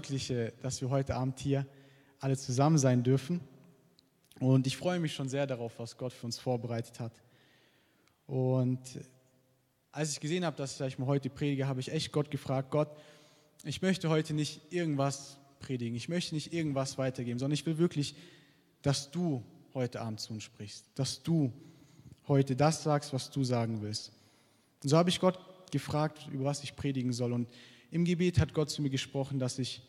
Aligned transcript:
wirklich, 0.00 0.32
dass 0.62 0.80
wir 0.80 0.88
heute 0.88 1.14
Abend 1.14 1.38
hier 1.40 1.66
alle 2.20 2.34
zusammen 2.34 2.78
sein 2.78 3.02
dürfen. 3.02 3.38
Und 4.38 4.66
ich 4.66 4.78
freue 4.78 4.98
mich 4.98 5.12
schon 5.12 5.28
sehr 5.28 5.46
darauf, 5.46 5.78
was 5.78 5.98
Gott 5.98 6.14
für 6.14 6.24
uns 6.24 6.38
vorbereitet 6.38 6.98
hat. 7.00 7.12
Und 8.26 8.80
als 9.92 10.12
ich 10.12 10.20
gesehen 10.20 10.46
habe, 10.46 10.56
dass 10.56 10.80
ich 10.80 10.98
mal 10.98 11.04
heute 11.04 11.28
predige, 11.28 11.66
habe 11.66 11.80
ich 11.80 11.92
echt 11.92 12.12
Gott 12.12 12.30
gefragt, 12.30 12.70
Gott, 12.70 12.88
ich 13.62 13.82
möchte 13.82 14.08
heute 14.08 14.32
nicht 14.32 14.72
irgendwas 14.72 15.36
predigen, 15.58 15.94
ich 15.94 16.08
möchte 16.08 16.34
nicht 16.34 16.54
irgendwas 16.54 16.96
weitergeben, 16.96 17.38
sondern 17.38 17.52
ich 17.52 17.66
will 17.66 17.76
wirklich, 17.76 18.14
dass 18.80 19.10
du 19.10 19.44
heute 19.74 20.00
Abend 20.00 20.20
zu 20.20 20.32
uns 20.32 20.44
sprichst, 20.44 20.86
dass 20.94 21.22
du 21.22 21.52
heute 22.26 22.56
das 22.56 22.82
sagst, 22.82 23.12
was 23.12 23.30
du 23.30 23.44
sagen 23.44 23.82
willst. 23.82 24.12
Und 24.82 24.88
so 24.88 24.96
habe 24.96 25.10
ich 25.10 25.20
Gott 25.20 25.38
gefragt, 25.70 26.26
über 26.32 26.46
was 26.46 26.64
ich 26.64 26.74
predigen 26.74 27.12
soll. 27.12 27.34
Und 27.34 27.48
im 27.90 28.06
Gebet 28.06 28.38
hat 28.38 28.54
Gott 28.54 28.70
zu 28.70 28.80
mir 28.80 28.88
gesprochen, 28.88 29.38
dass 29.38 29.58
ich 29.58 29.82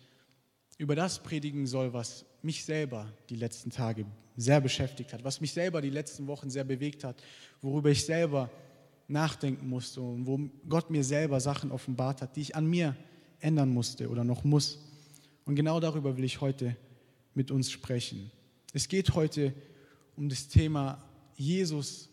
über 0.81 0.95
das 0.95 1.21
predigen 1.21 1.67
soll, 1.67 1.93
was 1.93 2.25
mich 2.41 2.65
selber 2.65 3.13
die 3.29 3.35
letzten 3.35 3.69
Tage 3.69 4.03
sehr 4.35 4.59
beschäftigt 4.59 5.13
hat, 5.13 5.23
was 5.23 5.39
mich 5.39 5.53
selber 5.53 5.79
die 5.79 5.91
letzten 5.91 6.25
Wochen 6.25 6.49
sehr 6.49 6.63
bewegt 6.63 7.03
hat, 7.03 7.21
worüber 7.61 7.91
ich 7.91 8.03
selber 8.03 8.49
nachdenken 9.07 9.69
musste 9.69 10.01
und 10.01 10.25
wo 10.25 10.39
Gott 10.67 10.89
mir 10.89 11.03
selber 11.03 11.39
Sachen 11.39 11.71
offenbart 11.71 12.23
hat, 12.23 12.35
die 12.35 12.41
ich 12.41 12.55
an 12.55 12.65
mir 12.65 12.95
ändern 13.39 13.69
musste 13.69 14.09
oder 14.09 14.23
noch 14.23 14.43
muss. 14.43 14.79
Und 15.45 15.53
genau 15.53 15.79
darüber 15.79 16.17
will 16.17 16.23
ich 16.23 16.41
heute 16.41 16.75
mit 17.35 17.51
uns 17.51 17.69
sprechen. 17.69 18.31
Es 18.73 18.87
geht 18.87 19.13
heute 19.13 19.53
um 20.15 20.29
das 20.29 20.47
Thema 20.47 21.07
Jesus 21.35 22.09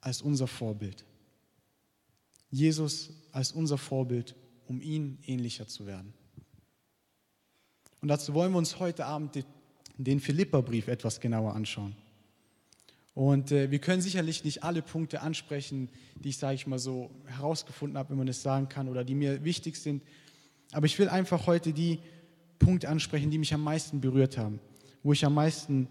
als 0.00 0.22
unser 0.22 0.46
Vorbild. 0.46 1.04
Jesus 2.50 3.10
als 3.32 3.50
unser 3.50 3.78
Vorbild, 3.78 4.36
um 4.68 4.80
ihn 4.80 5.18
ähnlicher 5.26 5.66
zu 5.66 5.86
werden. 5.86 6.14
Und 8.00 8.08
dazu 8.08 8.34
wollen 8.34 8.52
wir 8.52 8.58
uns 8.58 8.78
heute 8.78 9.06
Abend 9.06 9.44
den 9.96 10.20
Philipperbrief 10.20 10.88
etwas 10.88 11.20
genauer 11.20 11.54
anschauen. 11.54 11.96
Und 13.14 13.50
äh, 13.50 13.70
wir 13.70 13.78
können 13.78 14.02
sicherlich 14.02 14.44
nicht 14.44 14.62
alle 14.62 14.82
Punkte 14.82 15.22
ansprechen, 15.22 15.88
die 16.16 16.28
ich, 16.28 16.36
sage 16.36 16.54
ich 16.54 16.66
mal 16.66 16.78
so, 16.78 17.10
herausgefunden 17.24 17.96
habe, 17.96 18.10
wenn 18.10 18.18
man 18.18 18.26
das 18.26 18.42
sagen 18.42 18.68
kann, 18.68 18.88
oder 18.90 19.04
die 19.04 19.14
mir 19.14 19.42
wichtig 19.42 19.76
sind. 19.76 20.02
Aber 20.72 20.84
ich 20.84 20.98
will 20.98 21.08
einfach 21.08 21.46
heute 21.46 21.72
die 21.72 22.00
Punkte 22.58 22.90
ansprechen, 22.90 23.30
die 23.30 23.38
mich 23.38 23.54
am 23.54 23.64
meisten 23.64 24.02
berührt 24.02 24.36
haben, 24.36 24.60
wo 25.02 25.14
ich 25.14 25.24
am 25.24 25.32
meisten 25.32 25.88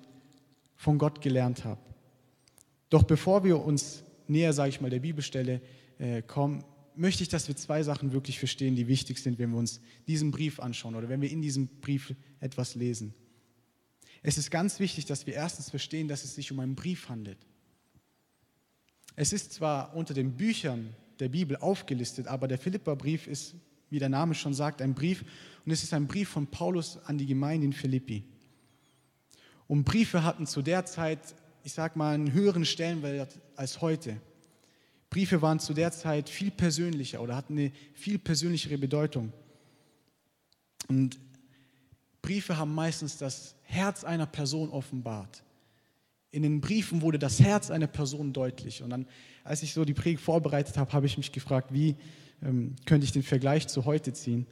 von 0.75 0.99
Gott 0.99 1.21
gelernt 1.21 1.65
habe. 1.65 1.79
Doch 2.91 3.01
bevor 3.01 3.43
wir 3.43 3.59
uns 3.59 4.03
näher, 4.27 4.53
sage 4.53 4.69
ich 4.69 4.81
mal, 4.81 4.91
der 4.91 4.99
Bibelstelle 4.99 5.61
äh, 5.97 6.21
kommen, 6.21 6.63
möchte 6.97 7.23
ich, 7.23 7.29
dass 7.29 7.47
wir 7.47 7.55
zwei 7.55 7.83
Sachen 7.83 8.11
wirklich 8.13 8.39
verstehen, 8.39 8.75
die 8.75 8.87
wichtig 8.87 9.19
sind, 9.19 9.39
wenn 9.39 9.51
wir 9.51 9.57
uns 9.57 9.81
diesen 10.07 10.31
Brief 10.31 10.59
anschauen 10.59 10.95
oder 10.95 11.09
wenn 11.09 11.21
wir 11.21 11.29
in 11.29 11.41
diesem 11.41 11.67
Brief 11.67 12.13
etwas 12.39 12.75
lesen. 12.75 13.13
Es 14.23 14.37
ist 14.37 14.49
ganz 14.49 14.79
wichtig, 14.79 15.05
dass 15.05 15.27
wir 15.27 15.33
erstens 15.35 15.69
verstehen, 15.69 16.07
dass 16.07 16.23
es 16.23 16.35
sich 16.35 16.51
um 16.51 16.59
einen 16.59 16.75
Brief 16.75 17.09
handelt. 17.09 17.37
Es 19.15 19.33
ist 19.33 19.53
zwar 19.53 19.95
unter 19.95 20.13
den 20.13 20.35
Büchern 20.35 20.95
der 21.19 21.29
Bibel 21.29 21.57
aufgelistet, 21.57 22.27
aber 22.27 22.47
der 22.47 22.57
Philipperbrief 22.57 23.27
ist, 23.27 23.55
wie 23.89 23.99
der 23.99 24.09
Name 24.09 24.33
schon 24.33 24.53
sagt, 24.53 24.81
ein 24.81 24.93
Brief 24.93 25.23
und 25.65 25.71
es 25.71 25.83
ist 25.83 25.93
ein 25.93 26.07
Brief 26.07 26.29
von 26.29 26.47
Paulus 26.47 26.97
an 27.05 27.17
die 27.17 27.25
Gemeinde 27.25 27.67
in 27.67 27.73
Philippi. 27.73 28.23
Und 29.67 29.83
Briefe 29.83 30.23
hatten 30.23 30.45
zu 30.45 30.61
der 30.61 30.85
Zeit, 30.85 31.35
ich 31.63 31.73
sag 31.73 31.95
mal, 31.95 32.13
einen 32.13 32.33
höheren 32.33 32.65
Stellenwert 32.65 33.39
als 33.55 33.81
heute. 33.81 34.17
Briefe 35.15 35.41
waren 35.41 35.59
zu 35.59 35.73
der 35.73 35.93
Zeit 35.93 36.27
viel 36.27 36.51
persönlicher 36.51 37.21
oder 37.21 37.37
hatten 37.37 37.57
eine 37.57 37.71
viel 37.93 38.19
persönlichere 38.19 38.77
Bedeutung. 38.77 39.31
Und 40.89 41.17
Briefe 42.21 42.57
haben 42.57 42.75
meistens 42.75 43.17
das 43.17 43.55
Herz 43.61 44.03
einer 44.03 44.25
Person 44.25 44.71
offenbart. 44.71 45.41
In 46.31 46.43
den 46.43 46.59
Briefen 46.59 47.01
wurde 47.01 47.17
das 47.17 47.39
Herz 47.39 47.71
einer 47.71 47.87
Person 47.87 48.33
deutlich. 48.33 48.83
Und 48.83 48.89
dann, 48.89 49.07
als 49.45 49.63
ich 49.63 49.73
so 49.73 49.85
die 49.85 49.93
Predigt 49.93 50.21
vorbereitet 50.21 50.75
habe, 50.75 50.91
habe 50.91 51.05
ich 51.05 51.15
mich 51.15 51.31
gefragt, 51.31 51.71
wie 51.71 51.95
ähm, 52.43 52.75
könnte 52.85 53.05
ich 53.05 53.13
den 53.13 53.23
Vergleich 53.23 53.67
zu 53.69 53.85
heute 53.85 54.11
ziehen? 54.11 54.45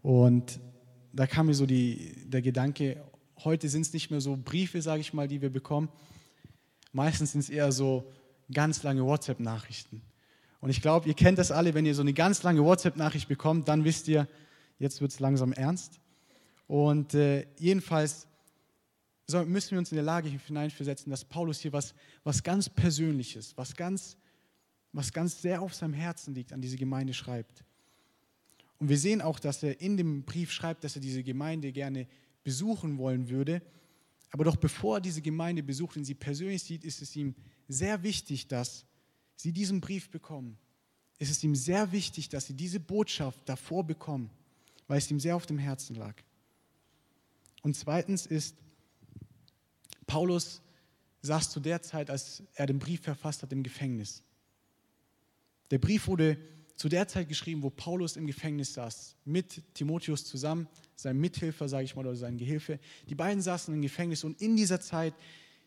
Und 0.00 0.58
da 1.12 1.26
kam 1.26 1.48
mir 1.48 1.54
so 1.54 1.66
die, 1.66 2.14
der 2.24 2.40
Gedanke, 2.40 3.04
heute 3.44 3.68
sind 3.68 3.82
es 3.82 3.92
nicht 3.92 4.10
mehr 4.10 4.22
so 4.22 4.38
Briefe, 4.42 4.80
sage 4.80 5.02
ich 5.02 5.12
mal, 5.12 5.28
die 5.28 5.42
wir 5.42 5.50
bekommen. 5.50 5.90
Meistens 6.92 7.32
sind 7.32 7.40
es 7.40 7.50
eher 7.50 7.72
so 7.72 8.10
ganz 8.52 8.82
lange 8.82 9.04
WhatsApp-Nachrichten. 9.04 10.02
Und 10.60 10.70
ich 10.70 10.82
glaube, 10.82 11.08
ihr 11.08 11.14
kennt 11.14 11.38
das 11.38 11.50
alle, 11.50 11.74
wenn 11.74 11.86
ihr 11.86 11.94
so 11.94 12.02
eine 12.02 12.14
ganz 12.14 12.42
lange 12.42 12.64
WhatsApp-Nachricht 12.64 13.28
bekommt, 13.28 13.68
dann 13.68 13.84
wisst 13.84 14.08
ihr, 14.08 14.26
jetzt 14.78 15.00
wird 15.00 15.12
es 15.12 15.20
langsam 15.20 15.52
ernst. 15.52 16.00
Und 16.66 17.14
äh, 17.14 17.46
jedenfalls 17.58 18.28
so 19.30 19.44
müssen 19.44 19.72
wir 19.72 19.78
uns 19.78 19.92
in 19.92 19.96
der 19.96 20.04
Lage 20.04 20.30
hineinversetzen, 20.30 21.10
dass 21.10 21.22
Paulus 21.22 21.60
hier 21.60 21.72
was, 21.72 21.94
was 22.24 22.42
ganz 22.42 22.70
Persönliches, 22.70 23.54
was 23.58 23.76
ganz, 23.76 24.16
was 24.92 25.12
ganz 25.12 25.42
sehr 25.42 25.60
auf 25.60 25.74
seinem 25.74 25.92
Herzen 25.92 26.34
liegt, 26.34 26.54
an 26.54 26.62
diese 26.62 26.78
Gemeinde 26.78 27.12
schreibt. 27.12 27.62
Und 28.78 28.88
wir 28.88 28.96
sehen 28.96 29.20
auch, 29.20 29.38
dass 29.38 29.62
er 29.62 29.82
in 29.82 29.98
dem 29.98 30.22
Brief 30.22 30.50
schreibt, 30.50 30.82
dass 30.82 30.96
er 30.96 31.02
diese 31.02 31.22
Gemeinde 31.22 31.72
gerne 31.72 32.06
besuchen 32.42 32.96
wollen 32.96 33.28
würde. 33.28 33.60
Aber 34.30 34.44
doch 34.44 34.56
bevor 34.56 34.96
er 34.96 35.00
diese 35.02 35.20
Gemeinde 35.20 35.62
besucht 35.62 35.98
und 35.98 36.04
sie 36.04 36.14
persönlich 36.14 36.62
sieht, 36.62 36.84
ist 36.84 37.02
es 37.02 37.14
ihm 37.14 37.34
sehr 37.68 38.02
wichtig, 38.02 38.48
dass 38.48 38.86
sie 39.36 39.52
diesen 39.52 39.80
Brief 39.80 40.10
bekommen. 40.10 40.58
Es 41.18 41.30
ist 41.30 41.44
ihm 41.44 41.54
sehr 41.54 41.92
wichtig, 41.92 42.28
dass 42.28 42.46
sie 42.46 42.54
diese 42.54 42.80
Botschaft 42.80 43.40
davor 43.48 43.84
bekommen, 43.84 44.30
weil 44.86 44.98
es 44.98 45.10
ihm 45.10 45.20
sehr 45.20 45.36
auf 45.36 45.46
dem 45.46 45.58
Herzen 45.58 45.96
lag. 45.96 46.14
Und 47.62 47.76
zweitens 47.76 48.26
ist, 48.26 48.56
Paulus 50.06 50.62
saß 51.22 51.50
zu 51.50 51.60
der 51.60 51.82
Zeit, 51.82 52.10
als 52.10 52.42
er 52.54 52.66
den 52.66 52.78
Brief 52.78 53.02
verfasst 53.02 53.42
hat, 53.42 53.52
im 53.52 53.62
Gefängnis. 53.62 54.22
Der 55.70 55.78
Brief 55.78 56.06
wurde 56.06 56.38
zu 56.76 56.88
der 56.88 57.08
Zeit 57.08 57.28
geschrieben, 57.28 57.62
wo 57.62 57.70
Paulus 57.70 58.16
im 58.16 58.26
Gefängnis 58.26 58.74
saß, 58.74 59.16
mit 59.24 59.62
Timotheus 59.74 60.24
zusammen, 60.24 60.68
seinem 60.94 61.20
Mithilfer, 61.20 61.68
sage 61.68 61.84
ich 61.84 61.96
mal, 61.96 62.06
oder 62.06 62.16
seinem 62.16 62.38
Gehilfe. 62.38 62.78
Die 63.08 63.16
beiden 63.16 63.42
saßen 63.42 63.74
im 63.74 63.82
Gefängnis 63.82 64.22
und 64.22 64.40
in 64.40 64.56
dieser 64.56 64.80
Zeit, 64.80 65.14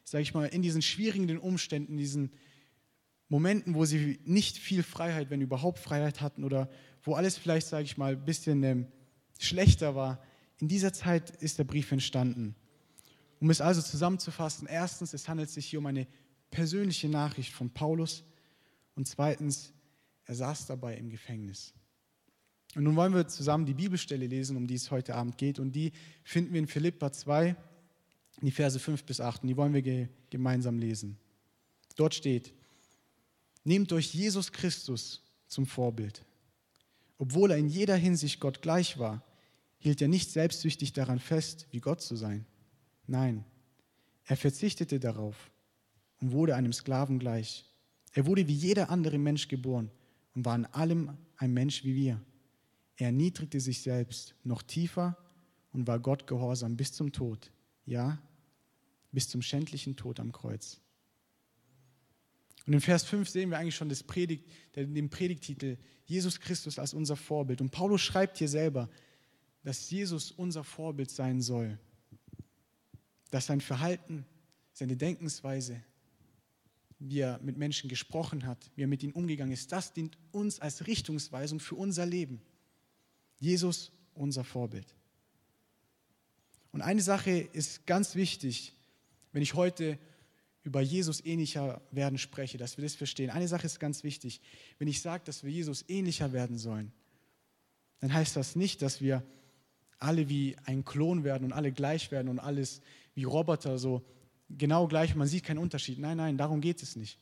sage 0.04 0.24
ich 0.24 0.34
mal, 0.34 0.48
in 0.48 0.62
diesen 0.62 0.82
schwierigen 0.82 1.38
Umständen, 1.38 1.94
in 1.94 1.98
diesen 1.98 2.32
Momenten, 3.30 3.76
wo 3.76 3.86
sie 3.86 4.20
nicht 4.26 4.58
viel 4.58 4.84
Freiheit, 4.84 5.30
wenn 5.30 5.42
überhaupt 5.42 5.80
Freiheit 5.80 6.20
hatten 6.20 6.44
oder 6.44 6.70
wo 7.04 7.16
alles 7.16 7.38
vielleicht, 7.38 7.68
sage 7.68 7.86
ich 7.86 7.98
mal, 7.98 8.14
ein 8.14 8.26
bisschen 8.26 8.62
ähm, 8.64 8.88
schlechter 9.40 9.96
war, 9.96 10.22
in 10.60 10.68
dieser 10.68 10.94
Zeit 10.94 11.30
ist 11.42 11.58
der 11.58 11.64
Brief 11.64 11.92
entstanden. 11.92 12.56
Um 13.40 13.50
es 13.50 13.62
also 13.62 13.82
zusammenzufassen, 13.82 14.68
erstens, 14.68 15.14
es 15.14 15.28
handelt 15.28 15.50
sich 15.50 15.66
hier 15.66 15.80
um 15.80 15.86
eine 15.86 16.08
persönliche 16.52 17.10
Nachricht 17.10 17.54
von 17.54 17.72
Paulus 17.72 18.24
und 18.96 19.08
zweitens, 19.08 19.74
er 20.26 20.36
saß 20.36 20.68
dabei 20.68 20.98
im 20.98 21.10
Gefängnis. 21.10 21.74
Und 22.76 22.84
nun 22.84 22.96
wollen 22.96 23.14
wir 23.14 23.28
zusammen 23.28 23.66
die 23.66 23.74
Bibelstelle 23.74 24.28
lesen, 24.28 24.56
um 24.58 24.68
die 24.68 24.76
es 24.76 24.92
heute 24.92 25.16
Abend 25.16 25.38
geht 25.38 25.58
und 25.58 25.72
die 25.72 25.92
finden 26.24 26.54
wir 26.54 26.60
in 26.60 26.68
Philippa 26.68 27.12
2, 27.12 27.56
die 28.46 28.52
Verse 28.52 28.80
5 28.80 29.04
bis 29.04 29.22
8 29.22 29.44
und 29.44 29.50
die 29.50 29.58
wollen 29.58 29.74
wir 29.74 30.10
gemeinsam 30.30 30.80
lesen. 30.80 31.18
Dort 31.96 32.16
steht, 32.16 32.54
nehmt 33.64 33.92
euch 33.94 34.14
Jesus 34.14 34.52
Christus 34.52 35.22
zum 35.48 35.66
Vorbild. 35.66 36.26
Obwohl 37.18 37.52
er 37.52 37.58
in 37.58 37.68
jeder 37.68 37.96
Hinsicht 37.96 38.40
Gott 38.40 38.62
gleich 38.62 38.98
war, 38.98 39.24
hielt 39.78 40.02
er 40.02 40.08
nicht 40.08 40.32
selbstsüchtig 40.32 40.94
daran 40.94 41.20
fest, 41.20 41.68
wie 41.72 41.80
Gott 41.80 42.02
zu 42.02 42.16
sein. 42.16 42.46
Nein, 43.08 43.44
er 44.26 44.38
verzichtete 44.38 45.00
darauf 45.00 45.52
und 46.20 46.32
wurde 46.32 46.56
einem 46.56 46.74
Sklaven 46.74 47.20
gleich. 47.20 47.66
Er 48.14 48.26
wurde 48.26 48.48
wie 48.48 48.54
jeder 48.54 48.90
andere 48.90 49.18
Mensch 49.18 49.48
geboren 49.48 49.92
und 50.36 50.46
war 50.46 50.56
in 50.56 50.66
allem 50.66 51.18
ein 51.38 51.54
Mensch 51.54 51.84
wie 51.84 51.96
wir. 51.96 52.22
Er 52.98 53.08
erniedrigte 53.08 53.60
sich 53.60 53.82
selbst 53.82 54.36
noch 54.44 54.62
tiefer 54.62 55.18
und 55.74 55.88
war 55.88 56.00
Gott 56.00 56.28
gehorsam 56.28 56.78
bis 56.78 56.94
zum 56.94 57.12
Tod. 57.12 57.52
Ja, 57.86 58.22
bis 59.12 59.30
zum 59.30 59.42
schändlichen 59.42 59.96
Tod 59.96 60.20
am 60.20 60.32
Kreuz. 60.32 60.80
Und 62.66 62.74
in 62.74 62.82
Vers 62.82 63.04
5 63.04 63.28
sehen 63.28 63.50
wir 63.50 63.58
eigentlich 63.58 63.76
schon 63.76 63.90
das 63.90 64.04
Predigt, 64.04 64.46
den 64.76 65.10
Predigtitel 65.10 65.78
Jesus 66.06 66.40
Christus 66.40 66.78
als 66.78 66.94
unser 66.94 67.16
Vorbild. 67.16 67.62
Und 67.62 67.72
Paulus 67.72 68.02
schreibt 68.02 68.38
hier 68.38 68.50
selber, 68.50 68.90
dass 69.64 69.90
Jesus 69.90 70.32
unser 70.32 70.64
Vorbild 70.64 71.10
sein 71.10 71.42
soll. 71.42 71.80
Dass 73.30 73.48
sein 73.48 73.62
Verhalten, 73.62 74.26
seine 74.74 74.98
Denkensweise, 74.98 75.82
wie 77.00 77.20
er 77.20 77.40
mit 77.40 77.58
Menschen 77.58 77.90
gesprochen 77.90 78.46
hat, 78.46 78.70
wie 78.76 78.84
er 78.84 78.88
mit 78.88 79.02
ihnen 79.02 79.14
umgegangen 79.14 79.54
ist, 79.54 79.72
das 79.72 79.94
dient 79.94 80.18
uns 80.32 80.60
als 80.60 80.86
Richtungsweisung 80.86 81.60
für 81.60 81.76
unser 81.76 82.06
Leben. 82.06 82.42
Jesus, 83.40 83.92
unser 84.14 84.44
Vorbild. 84.44 84.94
Und 86.72 86.82
eine 86.82 87.02
Sache 87.02 87.32
ist 87.32 87.88
ganz 87.88 88.16
wichtig, 88.16 88.76
wenn 89.32 89.42
ich 89.42 89.54
heute 89.54 89.98
über 90.64 90.82
Jesus 90.82 91.24
ähnlicher 91.26 91.82
werden 91.92 92.18
spreche, 92.18 92.58
dass 92.58 92.78
wir 92.78 92.84
das 92.84 92.96
verstehen. 92.96 93.30
Eine 93.30 93.48
Sache 93.48 93.66
ist 93.66 93.80
ganz 93.80 94.04
wichtig. 94.04 94.42
Wenn 94.78 94.88
ich 94.88 95.02
sage, 95.02 95.24
dass 95.26 95.44
wir 95.44 95.52
Jesus 95.52 95.86
ähnlicher 95.88 96.34
werden 96.34 96.58
sollen, 96.58 96.92
dann 98.00 98.14
heißt 98.14 98.36
das 98.36 98.56
nicht, 98.56 98.82
dass 98.82 99.02
wir 99.02 99.24
alle 99.98 100.30
wie 100.30 100.56
ein 100.66 100.84
Klon 100.84 101.24
werden 101.24 101.46
und 101.46 101.54
alle 101.54 101.72
gleich 101.72 102.12
werden 102.12 102.28
und 102.28 102.40
alles 102.40 102.82
wie 103.14 103.24
Roboter, 103.24 103.78
so 103.78 104.04
genau 104.50 104.88
gleich, 104.88 105.16
man 105.16 105.28
sieht 105.28 105.44
keinen 105.44 105.60
Unterschied. 105.60 106.00
Nein, 106.00 106.18
nein, 106.18 106.38
darum 106.38 106.62
geht 106.62 106.82
es 106.82 106.96
nicht. 106.96 107.20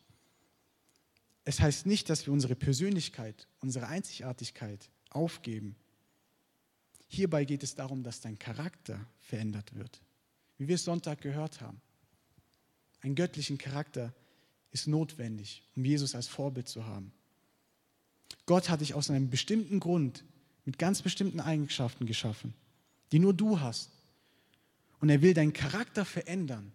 Es 1.44 1.60
heißt 1.60 1.86
nicht, 1.86 2.10
dass 2.10 2.26
wir 2.26 2.34
unsere 2.34 2.56
Persönlichkeit, 2.56 3.48
unsere 3.60 3.88
Einzigartigkeit 3.88 4.90
aufgeben. 5.10 5.76
Hierbei 7.08 7.44
geht 7.46 7.64
es 7.64 7.76
darum, 7.76 8.04
dass 8.04 8.22
dein 8.22 8.38
Charakter 8.38 9.06
verändert 9.20 9.74
wird. 9.76 10.02
Wie 10.58 10.68
wir 10.68 10.76
es 10.76 10.86
Sonntag 10.86 11.22
gehört 11.22 11.60
haben. 11.62 11.82
Einen 13.02 13.16
göttlichen 13.16 13.58
Charakter 13.58 14.14
ist 14.72 14.88
notwendig, 14.88 15.64
um 15.76 15.86
Jesus 15.86 16.16
als 16.16 16.28
Vorbild 16.28 16.68
zu 16.68 16.86
haben. 16.86 17.12
Gott 18.46 18.70
hat 18.70 18.82
dich 18.82 18.94
aus 18.94 19.10
einem 19.10 19.30
bestimmten 19.30 19.80
Grund 19.80 20.24
mit 20.66 20.78
ganz 20.78 21.02
bestimmten 21.02 21.40
Eigenschaften 21.40 22.06
geschaffen, 22.06 22.54
die 23.12 23.20
nur 23.20 23.34
du 23.34 23.60
hast. 23.60 23.92
Und 25.00 25.10
er 25.10 25.22
will 25.22 25.34
deinen 25.34 25.54
Charakter 25.54 26.04
verändern, 26.04 26.72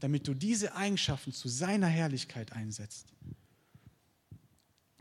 damit 0.00 0.26
du 0.26 0.34
diese 0.34 0.74
Eigenschaften 0.74 1.32
zu 1.32 1.48
seiner 1.48 1.86
Herrlichkeit 1.86 2.52
einsetzt. 2.52 3.06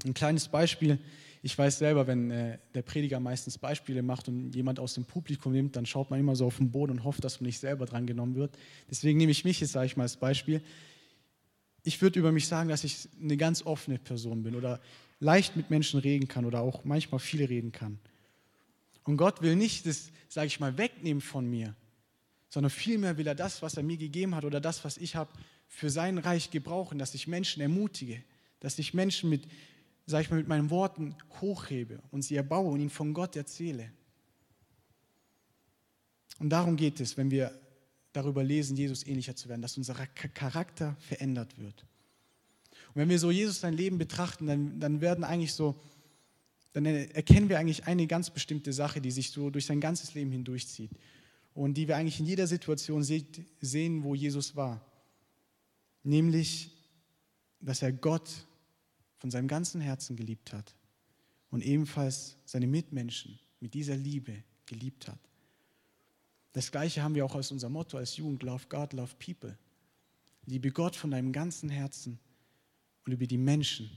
Ein 0.05 0.13
kleines 0.13 0.47
Beispiel. 0.47 0.99
Ich 1.43 1.57
weiß 1.57 1.79
selber, 1.79 2.05
wenn 2.05 2.29
äh, 2.29 2.59
der 2.75 2.83
Prediger 2.83 3.19
meistens 3.19 3.57
Beispiele 3.57 4.03
macht 4.03 4.27
und 4.27 4.53
jemand 4.53 4.79
aus 4.79 4.93
dem 4.93 5.05
Publikum 5.05 5.53
nimmt, 5.53 5.75
dann 5.75 5.87
schaut 5.87 6.11
man 6.11 6.19
immer 6.19 6.35
so 6.35 6.45
auf 6.45 6.57
den 6.57 6.69
Boden 6.69 6.91
und 6.91 7.03
hofft, 7.03 7.23
dass 7.23 7.41
man 7.41 7.47
nicht 7.47 7.59
selber 7.59 7.85
dran 7.85 8.05
genommen 8.05 8.35
wird. 8.35 8.55
Deswegen 8.89 9.17
nehme 9.17 9.31
ich 9.31 9.43
mich 9.43 9.59
jetzt, 9.59 9.71
sage 9.71 9.87
ich 9.87 9.97
mal, 9.97 10.03
als 10.03 10.17
Beispiel. 10.17 10.61
Ich 11.83 11.99
würde 12.01 12.19
über 12.19 12.31
mich 12.31 12.47
sagen, 12.47 12.69
dass 12.69 12.83
ich 12.83 13.09
eine 13.19 13.37
ganz 13.37 13.65
offene 13.65 13.97
Person 13.97 14.43
bin 14.43 14.55
oder 14.55 14.79
leicht 15.19 15.55
mit 15.55 15.71
Menschen 15.71 15.99
reden 15.99 16.27
kann 16.27 16.45
oder 16.45 16.61
auch 16.61 16.83
manchmal 16.83 17.19
viel 17.19 17.43
reden 17.43 17.71
kann. 17.71 17.97
Und 19.03 19.17
Gott 19.17 19.41
will 19.41 19.55
nicht 19.55 19.87
das, 19.87 20.11
sage 20.29 20.47
ich 20.47 20.59
mal, 20.59 20.77
wegnehmen 20.77 21.21
von 21.21 21.49
mir, 21.49 21.75
sondern 22.49 22.69
vielmehr 22.69 23.17
will 23.17 23.25
er 23.25 23.35
das, 23.35 23.63
was 23.63 23.77
er 23.77 23.83
mir 23.83 23.97
gegeben 23.97 24.35
hat 24.35 24.45
oder 24.45 24.61
das, 24.61 24.85
was 24.85 24.97
ich 24.97 25.15
habe, 25.15 25.31
für 25.67 25.89
sein 25.89 26.17
Reich 26.17 26.51
gebrauchen, 26.51 26.99
dass 26.99 27.15
ich 27.15 27.27
Menschen 27.27 27.61
ermutige, 27.61 28.21
dass 28.59 28.77
ich 28.77 28.93
Menschen 28.93 29.29
mit, 29.29 29.47
sage 30.11 30.23
ich 30.23 30.29
mal, 30.29 30.37
mit 30.37 30.47
meinen 30.47 30.69
Worten 30.69 31.15
hochhebe 31.41 31.99
und 32.11 32.21
sie 32.21 32.35
erbaue 32.35 32.69
und 32.69 32.79
ihnen 32.79 32.89
von 32.89 33.13
Gott 33.13 33.35
erzähle. 33.35 33.91
Und 36.39 36.49
darum 36.49 36.75
geht 36.75 36.99
es, 36.99 37.17
wenn 37.17 37.31
wir 37.31 37.59
darüber 38.13 38.43
lesen, 38.43 38.75
Jesus 38.75 39.05
ähnlicher 39.05 39.35
zu 39.35 39.49
werden, 39.49 39.61
dass 39.61 39.77
unser 39.77 39.93
Charakter 39.93 40.95
verändert 40.99 41.57
wird. 41.57 41.85
Und 42.89 43.01
wenn 43.01 43.09
wir 43.09 43.19
so 43.19 43.31
Jesus 43.31 43.61
sein 43.61 43.73
Leben 43.73 43.97
betrachten, 43.97 44.47
dann, 44.47 44.79
dann 44.79 45.01
werden 45.01 45.23
eigentlich 45.23 45.53
so, 45.53 45.75
dann 46.73 46.85
erkennen 46.85 47.49
wir 47.49 47.59
eigentlich 47.59 47.85
eine 47.85 48.07
ganz 48.07 48.29
bestimmte 48.29 48.73
Sache, 48.73 49.01
die 49.01 49.11
sich 49.11 49.31
so 49.31 49.49
durch 49.49 49.65
sein 49.65 49.79
ganzes 49.79 50.13
Leben 50.13 50.31
hindurchzieht 50.31 50.91
und 51.53 51.75
die 51.75 51.87
wir 51.87 51.97
eigentlich 51.97 52.19
in 52.19 52.25
jeder 52.25 52.47
Situation 52.47 53.03
sehen, 53.03 54.03
wo 54.03 54.15
Jesus 54.15 54.55
war. 54.55 54.85
Nämlich, 56.03 56.71
dass 57.59 57.81
er 57.81 57.91
Gott 57.91 58.29
von 59.21 59.29
seinem 59.29 59.47
ganzen 59.47 59.81
Herzen 59.81 60.15
geliebt 60.15 60.51
hat 60.51 60.75
und 61.51 61.63
ebenfalls 61.63 62.37
seine 62.43 62.65
Mitmenschen 62.65 63.39
mit 63.59 63.75
dieser 63.75 63.95
Liebe 63.95 64.43
geliebt 64.65 65.07
hat. 65.07 65.19
Das 66.53 66.71
Gleiche 66.71 67.03
haben 67.03 67.13
wir 67.13 67.23
auch 67.23 67.35
als 67.35 67.51
unser 67.51 67.69
Motto 67.69 67.99
als 67.99 68.17
Jugend, 68.17 68.41
Love 68.41 68.65
God, 68.67 68.93
Love 68.93 69.13
People. 69.23 69.55
Liebe 70.47 70.71
Gott 70.71 70.95
von 70.95 71.11
deinem 71.11 71.31
ganzen 71.31 71.69
Herzen 71.69 72.17
und 73.05 73.13
über 73.13 73.27
die 73.27 73.37
Menschen 73.37 73.91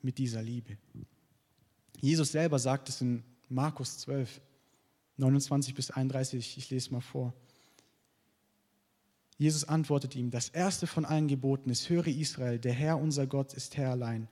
mit 0.00 0.16
dieser 0.16 0.42
Liebe. 0.42 0.78
Jesus 2.00 2.32
selber 2.32 2.58
sagt 2.58 2.88
es 2.88 3.02
in 3.02 3.22
Markus 3.50 3.98
12, 3.98 4.40
29 5.18 5.74
bis 5.74 5.90
31, 5.90 6.56
ich 6.56 6.70
lese 6.70 6.92
mal 6.92 7.02
vor. 7.02 7.34
Jesus 9.40 9.64
antwortet 9.64 10.16
ihm, 10.16 10.30
das 10.30 10.50
erste 10.50 10.86
von 10.86 11.06
allen 11.06 11.26
Geboten 11.26 11.70
ist, 11.70 11.88
höre 11.88 12.08
Israel, 12.08 12.58
der 12.58 12.74
Herr 12.74 12.98
unser 12.98 13.26
Gott 13.26 13.54
ist 13.54 13.74
Herr 13.78 13.92
allein. 13.92 14.28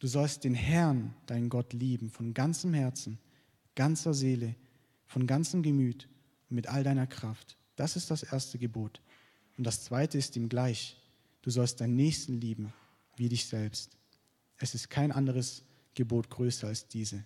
Du 0.00 0.08
sollst 0.08 0.42
den 0.42 0.54
Herrn, 0.54 1.14
deinen 1.26 1.48
Gott, 1.48 1.72
lieben, 1.72 2.10
von 2.10 2.34
ganzem 2.34 2.74
Herzen, 2.74 3.20
ganzer 3.76 4.14
Seele, 4.14 4.56
von 5.06 5.28
ganzem 5.28 5.62
Gemüt 5.62 6.08
und 6.50 6.56
mit 6.56 6.66
all 6.66 6.82
deiner 6.82 7.06
Kraft. 7.06 7.56
Das 7.76 7.94
ist 7.94 8.10
das 8.10 8.24
erste 8.24 8.58
Gebot. 8.58 9.00
Und 9.56 9.62
das 9.62 9.84
zweite 9.84 10.18
ist 10.18 10.34
ihm 10.34 10.48
gleich. 10.48 10.96
Du 11.42 11.50
sollst 11.50 11.80
deinen 11.80 11.94
Nächsten 11.94 12.40
lieben, 12.40 12.72
wie 13.14 13.28
dich 13.28 13.46
selbst. 13.46 13.96
Es 14.56 14.74
ist 14.74 14.90
kein 14.90 15.12
anderes 15.12 15.62
Gebot 15.94 16.30
größer 16.30 16.66
als 16.66 16.88
diese. 16.88 17.24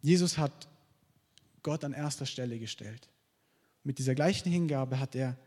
Jesus 0.00 0.38
hat 0.38 0.70
Gott 1.62 1.84
an 1.84 1.92
erster 1.92 2.24
Stelle 2.24 2.58
gestellt. 2.58 3.10
Mit 3.84 3.98
dieser 3.98 4.14
gleichen 4.14 4.50
Hingabe 4.50 4.98
hat 4.98 5.14
er 5.14 5.38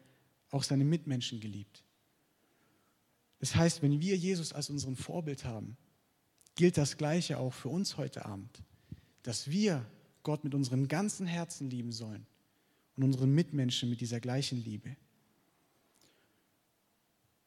auch 0.51 0.63
seine 0.63 0.85
Mitmenschen 0.85 1.39
geliebt. 1.39 1.83
Das 3.39 3.55
heißt, 3.55 3.81
wenn 3.81 3.99
wir 3.99 4.15
Jesus 4.15 4.53
als 4.53 4.69
unseren 4.69 4.95
Vorbild 4.95 5.43
haben, 5.43 5.77
gilt 6.55 6.77
das 6.77 6.97
Gleiche 6.97 7.37
auch 7.37 7.53
für 7.53 7.69
uns 7.69 7.97
heute 7.97 8.25
Abend, 8.25 8.63
dass 9.23 9.49
wir 9.49 9.85
Gott 10.23 10.43
mit 10.43 10.55
unserem 10.55 10.87
ganzen 10.87 11.27
Herzen 11.27 11.69
lieben 11.69 11.91
sollen 11.91 12.25
und 12.95 13.03
unseren 13.03 13.31
Mitmenschen 13.33 13.89
mit 13.89 14.01
dieser 14.01 14.19
gleichen 14.19 14.63
Liebe. 14.63 14.95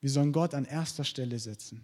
Wir 0.01 0.11
sollen 0.11 0.33
Gott 0.33 0.55
an 0.55 0.65
erster 0.65 1.05
Stelle 1.05 1.39
setzen. 1.39 1.81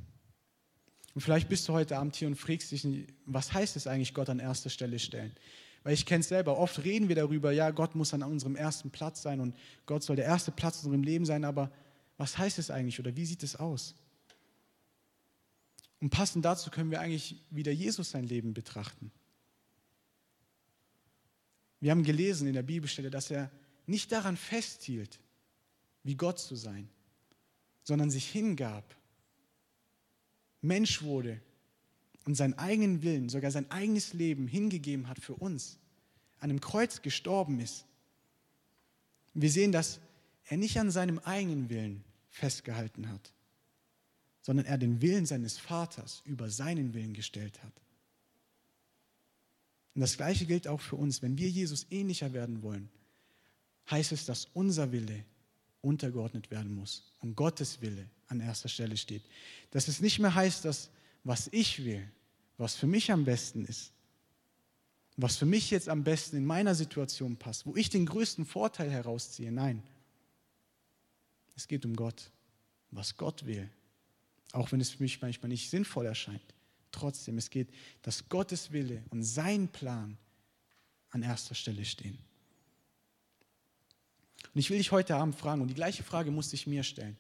Und 1.15 1.21
vielleicht 1.21 1.49
bist 1.49 1.69
du 1.69 1.73
heute 1.73 1.97
Abend 1.99 2.15
hier 2.17 2.29
und 2.29 2.37
fragst 2.37 2.73
dich, 2.73 2.87
was 3.25 3.53
heißt 3.53 3.77
es 3.77 3.87
eigentlich, 3.87 4.15
Gott 4.15 4.29
an 4.29 4.39
erster 4.39 4.71
Stelle 4.71 4.99
stellen? 4.99 5.33
Weil 5.87 5.95
ich 5.95 6.05
kenne 6.05 6.19
es 6.19 6.29
selber, 6.29 6.59
oft 6.59 6.83
reden 6.83 7.09
wir 7.09 7.15
darüber, 7.15 7.53
ja, 7.53 7.71
Gott 7.71 7.95
muss 7.95 8.13
an 8.13 8.25
unserem 8.25 8.57
ersten 8.57 8.91
Platz 8.91 9.23
sein 9.23 9.39
und 9.39 9.55
Gott 9.87 10.03
soll 10.03 10.17
der 10.17 10.25
erste 10.25 10.51
Platz 10.51 10.83
in 10.83 10.87
unserem 10.87 11.05
Leben 11.05 11.25
sein, 11.25 11.45
aber 11.45 11.71
was 12.17 12.37
heißt 12.37 12.59
es 12.59 12.73
eigentlich 12.73 12.99
oder 12.99 13.15
wie 13.15 13.25
sieht 13.25 13.45
es 13.45 13.55
aus? 13.55 13.95
Und 16.01 16.11
passend 16.11 16.45
dazu 16.45 16.73
können 16.73 16.91
wir 16.91 17.01
eigentlich 17.01 17.41
wieder 17.51 17.71
Jesus 17.71 18.11
sein 18.11 18.25
Leben 18.25 18.53
betrachten. 18.53 19.13
Wir 21.79 21.93
haben 21.93 22.03
gelesen 22.03 22.49
in 22.49 22.55
der 22.55 22.65
Bibelstelle, 22.65 23.09
dass 23.09 23.31
er 23.31 23.53
nicht 23.87 24.11
daran 24.11 24.37
festhielt, 24.37 25.21
wie 26.03 26.17
Gott 26.17 26.41
zu 26.41 26.57
sein, 26.57 26.89
sondern 27.85 28.11
sich 28.11 28.29
hingab, 28.29 28.97
Mensch 30.63 31.03
wurde 31.03 31.41
und 32.27 32.35
seinen 32.35 32.55
eigenen 32.55 33.03
Willen, 33.03 33.29
sogar 33.29 33.53
sein 33.53 33.71
eigenes 33.71 34.13
Leben 34.13 34.49
hingegeben 34.49 35.09
hat 35.09 35.21
für 35.21 35.35
uns, 35.35 35.79
an 36.41 36.51
einem 36.51 36.61
Kreuz 36.61 37.01
gestorben 37.01 37.61
ist. 37.61 37.87
Wir 39.33 39.51
sehen, 39.51 39.71
dass 39.73 40.01
er 40.45 40.57
nicht 40.57 40.79
an 40.79 40.91
seinem 40.91 41.21
eigenen 41.21 41.71
Willen 41.71 42.05
festgehalten 42.29 43.09
hat, 43.09 43.33
sondern 44.43 44.67
er 44.67 44.77
den 44.77 45.01
Willen 45.01 45.25
seines 45.25 45.57
Vaters 45.57 46.23
über 46.25 46.51
seinen 46.51 46.95
Willen 46.95 47.15
gestellt 47.15 47.63
hat. 47.63 47.73
Und 49.95 50.01
das 50.01 50.17
Gleiche 50.17 50.47
gilt 50.47 50.67
auch 50.67 50.81
für 50.81 50.97
uns. 50.97 51.23
Wenn 51.23 51.39
wir 51.39 51.49
Jesus 51.49 51.87
ähnlicher 51.91 52.33
werden 52.33 52.61
wollen, 52.63 52.89
heißt 53.91 54.11
es, 54.11 54.27
dass 54.27 54.49
unser 54.53 54.91
Wille 54.91 55.25
untergeordnet 55.81 56.51
werden 56.51 56.75
muss 56.75 57.05
und 57.21 57.37
Gottes 57.37 57.81
Wille 57.81 58.11
an 58.27 58.41
erster 58.41 58.69
Stelle 58.69 58.97
steht. 58.97 59.23
Dass 59.71 59.87
es 59.87 60.01
nicht 60.01 60.19
mehr 60.19 60.35
heißt, 60.35 60.65
dass 60.65 60.91
was 61.27 61.49
ich 61.51 61.85
will, 61.85 62.09
was 62.57 62.77
für 62.77 62.87
mich 62.87 63.11
am 63.11 63.25
besten 63.25 63.65
ist, 63.65 63.93
was 65.17 65.37
für 65.37 65.45
mich 65.45 65.71
jetzt 65.73 65.89
am 65.89 66.05
besten 66.05 66.37
in 66.37 66.47
meiner 66.47 66.75
Situation 66.75 67.37
passt, 67.37 67.67
wo 67.67 67.75
ich 67.75 67.91
den 67.91 68.07
größten 68.07 68.47
Vorteil 68.47 68.91
herausziehe. 68.91 69.51
Nein, 69.51 69.83
es 71.57 71.67
geht 71.67 71.85
um 71.85 71.97
Gott, 71.97 72.31
was 72.93 73.17
Gott 73.17 73.45
will, 73.45 73.69
auch 74.53 74.71
wenn 74.71 74.81
es 74.81 74.91
für 74.91 75.03
mich 75.03 75.21
manchmal 75.21 75.49
nicht 75.49 75.69
sinnvoll 75.69 76.07
erscheint. 76.07 76.55
Trotzdem, 76.93 77.39
es 77.39 77.51
geht, 77.51 77.69
dass 78.03 78.29
Gottes 78.29 78.71
Wille 78.71 79.03
und 79.11 79.25
sein 79.25 79.67
Plan 79.67 80.17
an 81.11 81.23
erster 81.23 81.57
Stelle 81.57 81.85
stehen. 81.85 82.19
Und 84.55 84.61
ich 84.61 84.71
will 84.71 84.79
dich 84.79 84.93
heute 84.93 85.17
Abend 85.17 85.35
fragen, 85.35 85.61
und 85.61 85.69
die 85.69 85.75
gleiche 85.75 86.05
Frage 86.05 86.31
musste 86.31 86.55
ich 86.55 86.69
mir 86.69 86.85
stellen. 86.85 87.17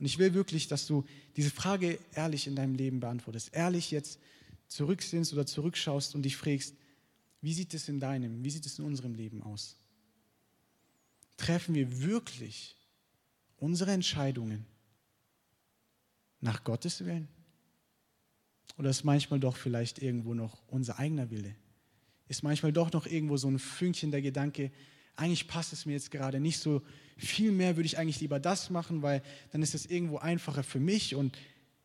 Und 0.00 0.06
ich 0.06 0.18
will 0.18 0.32
wirklich, 0.32 0.66
dass 0.66 0.86
du 0.86 1.04
diese 1.36 1.50
Frage 1.50 1.98
ehrlich 2.14 2.46
in 2.46 2.56
deinem 2.56 2.74
Leben 2.74 3.00
beantwortest. 3.00 3.52
Ehrlich 3.52 3.90
jetzt 3.90 4.18
zurücksinnst 4.66 5.34
oder 5.34 5.44
zurückschaust 5.44 6.14
und 6.14 6.22
dich 6.22 6.38
fragst, 6.38 6.74
wie 7.42 7.52
sieht 7.52 7.74
es 7.74 7.88
in 7.88 8.00
deinem, 8.00 8.42
wie 8.42 8.50
sieht 8.50 8.64
es 8.64 8.78
in 8.78 8.86
unserem 8.86 9.14
Leben 9.14 9.42
aus? 9.42 9.76
Treffen 11.36 11.74
wir 11.74 12.00
wirklich 12.02 12.76
unsere 13.58 13.92
Entscheidungen 13.92 14.64
nach 16.40 16.64
Gottes 16.64 17.04
Willen? 17.04 17.28
Oder 18.78 18.88
ist 18.88 19.04
manchmal 19.04 19.40
doch 19.40 19.56
vielleicht 19.56 20.00
irgendwo 20.00 20.32
noch 20.32 20.62
unser 20.68 20.98
eigener 20.98 21.30
Wille? 21.30 21.54
Ist 22.28 22.42
manchmal 22.42 22.72
doch 22.72 22.90
noch 22.92 23.06
irgendwo 23.06 23.36
so 23.36 23.48
ein 23.48 23.58
Fünkchen 23.58 24.10
der 24.10 24.22
Gedanke, 24.22 24.70
eigentlich 25.16 25.48
passt 25.48 25.72
es 25.72 25.86
mir 25.86 25.92
jetzt 25.92 26.10
gerade 26.10 26.40
nicht 26.40 26.58
so. 26.58 26.82
Viel 27.16 27.52
mehr 27.52 27.76
würde 27.76 27.86
ich 27.86 27.98
eigentlich 27.98 28.20
lieber 28.20 28.40
das 28.40 28.70
machen, 28.70 29.02
weil 29.02 29.22
dann 29.52 29.62
ist 29.62 29.74
es 29.74 29.86
irgendwo 29.86 30.18
einfacher 30.18 30.62
für 30.62 30.80
mich 30.80 31.14
und 31.14 31.36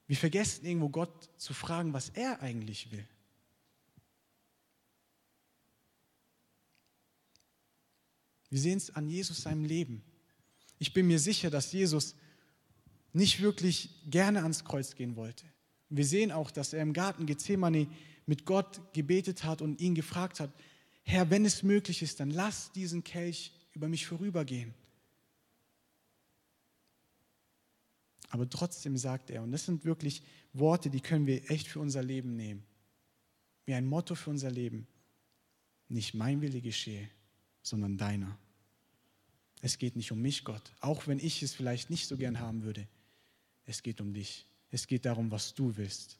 wir 0.07 0.15
vergessen 0.15 0.65
irgendwo 0.65 0.89
Gott 0.89 1.29
zu 1.37 1.53
fragen, 1.53 1.93
was 1.93 2.09
er 2.09 2.41
eigentlich 2.41 2.91
will. 2.91 3.05
Wir 8.49 8.59
sehen 8.59 8.77
es 8.77 8.95
an 8.95 9.09
Jesus 9.09 9.41
seinem 9.41 9.65
Leben. 9.65 10.03
Ich 10.77 10.93
bin 10.93 11.07
mir 11.07 11.19
sicher, 11.19 11.49
dass 11.49 11.71
Jesus 11.71 12.15
nicht 13.11 13.41
wirklich 13.41 13.89
gerne 14.09 14.43
ans 14.43 14.63
Kreuz 14.63 14.95
gehen 14.95 15.15
wollte. 15.15 15.45
Wir 15.89 16.05
sehen 16.05 16.31
auch, 16.31 16.51
dass 16.51 16.73
er 16.73 16.81
im 16.81 16.93
Garten 16.93 17.25
Gethsemane 17.25 17.87
mit 18.25 18.45
Gott 18.45 18.81
gebetet 18.93 19.43
hat 19.43 19.61
und 19.61 19.81
ihn 19.81 19.95
gefragt 19.95 20.39
hat, 20.39 20.51
Herr, 21.05 21.29
wenn 21.29 21.45
es 21.45 21.61
möglich 21.61 22.01
ist, 22.01 22.19
dann 22.19 22.31
lass 22.31 22.71
diesen 22.71 23.03
Kelch 23.03 23.53
über 23.73 23.87
mich 23.87 24.07
vorübergehen. 24.07 24.73
Aber 28.29 28.49
trotzdem 28.49 28.97
sagt 28.97 29.29
er, 29.29 29.43
und 29.43 29.51
das 29.51 29.65
sind 29.65 29.85
wirklich 29.85 30.23
Worte, 30.51 30.89
die 30.89 30.99
können 30.99 31.27
wir 31.27 31.49
echt 31.49 31.67
für 31.67 31.79
unser 31.79 32.01
Leben 32.01 32.35
nehmen, 32.35 32.65
wie 33.65 33.75
ein 33.75 33.85
Motto 33.85 34.15
für 34.15 34.31
unser 34.31 34.49
Leben. 34.49 34.87
Nicht 35.87 36.15
mein 36.15 36.41
Wille 36.41 36.59
geschehe, 36.59 37.07
sondern 37.61 37.97
deiner. 37.97 38.37
Es 39.61 39.77
geht 39.77 39.95
nicht 39.95 40.11
um 40.11 40.21
mich, 40.21 40.43
Gott, 40.43 40.73
auch 40.79 41.05
wenn 41.07 41.19
ich 41.19 41.43
es 41.43 41.53
vielleicht 41.53 41.89
nicht 41.91 42.07
so 42.07 42.17
gern 42.17 42.39
haben 42.39 42.63
würde. 42.63 42.87
Es 43.65 43.83
geht 43.83 44.01
um 44.01 44.13
dich. 44.13 44.45
Es 44.71 44.87
geht 44.87 45.05
darum, 45.05 45.29
was 45.29 45.53
du 45.53 45.77
willst. 45.77 46.19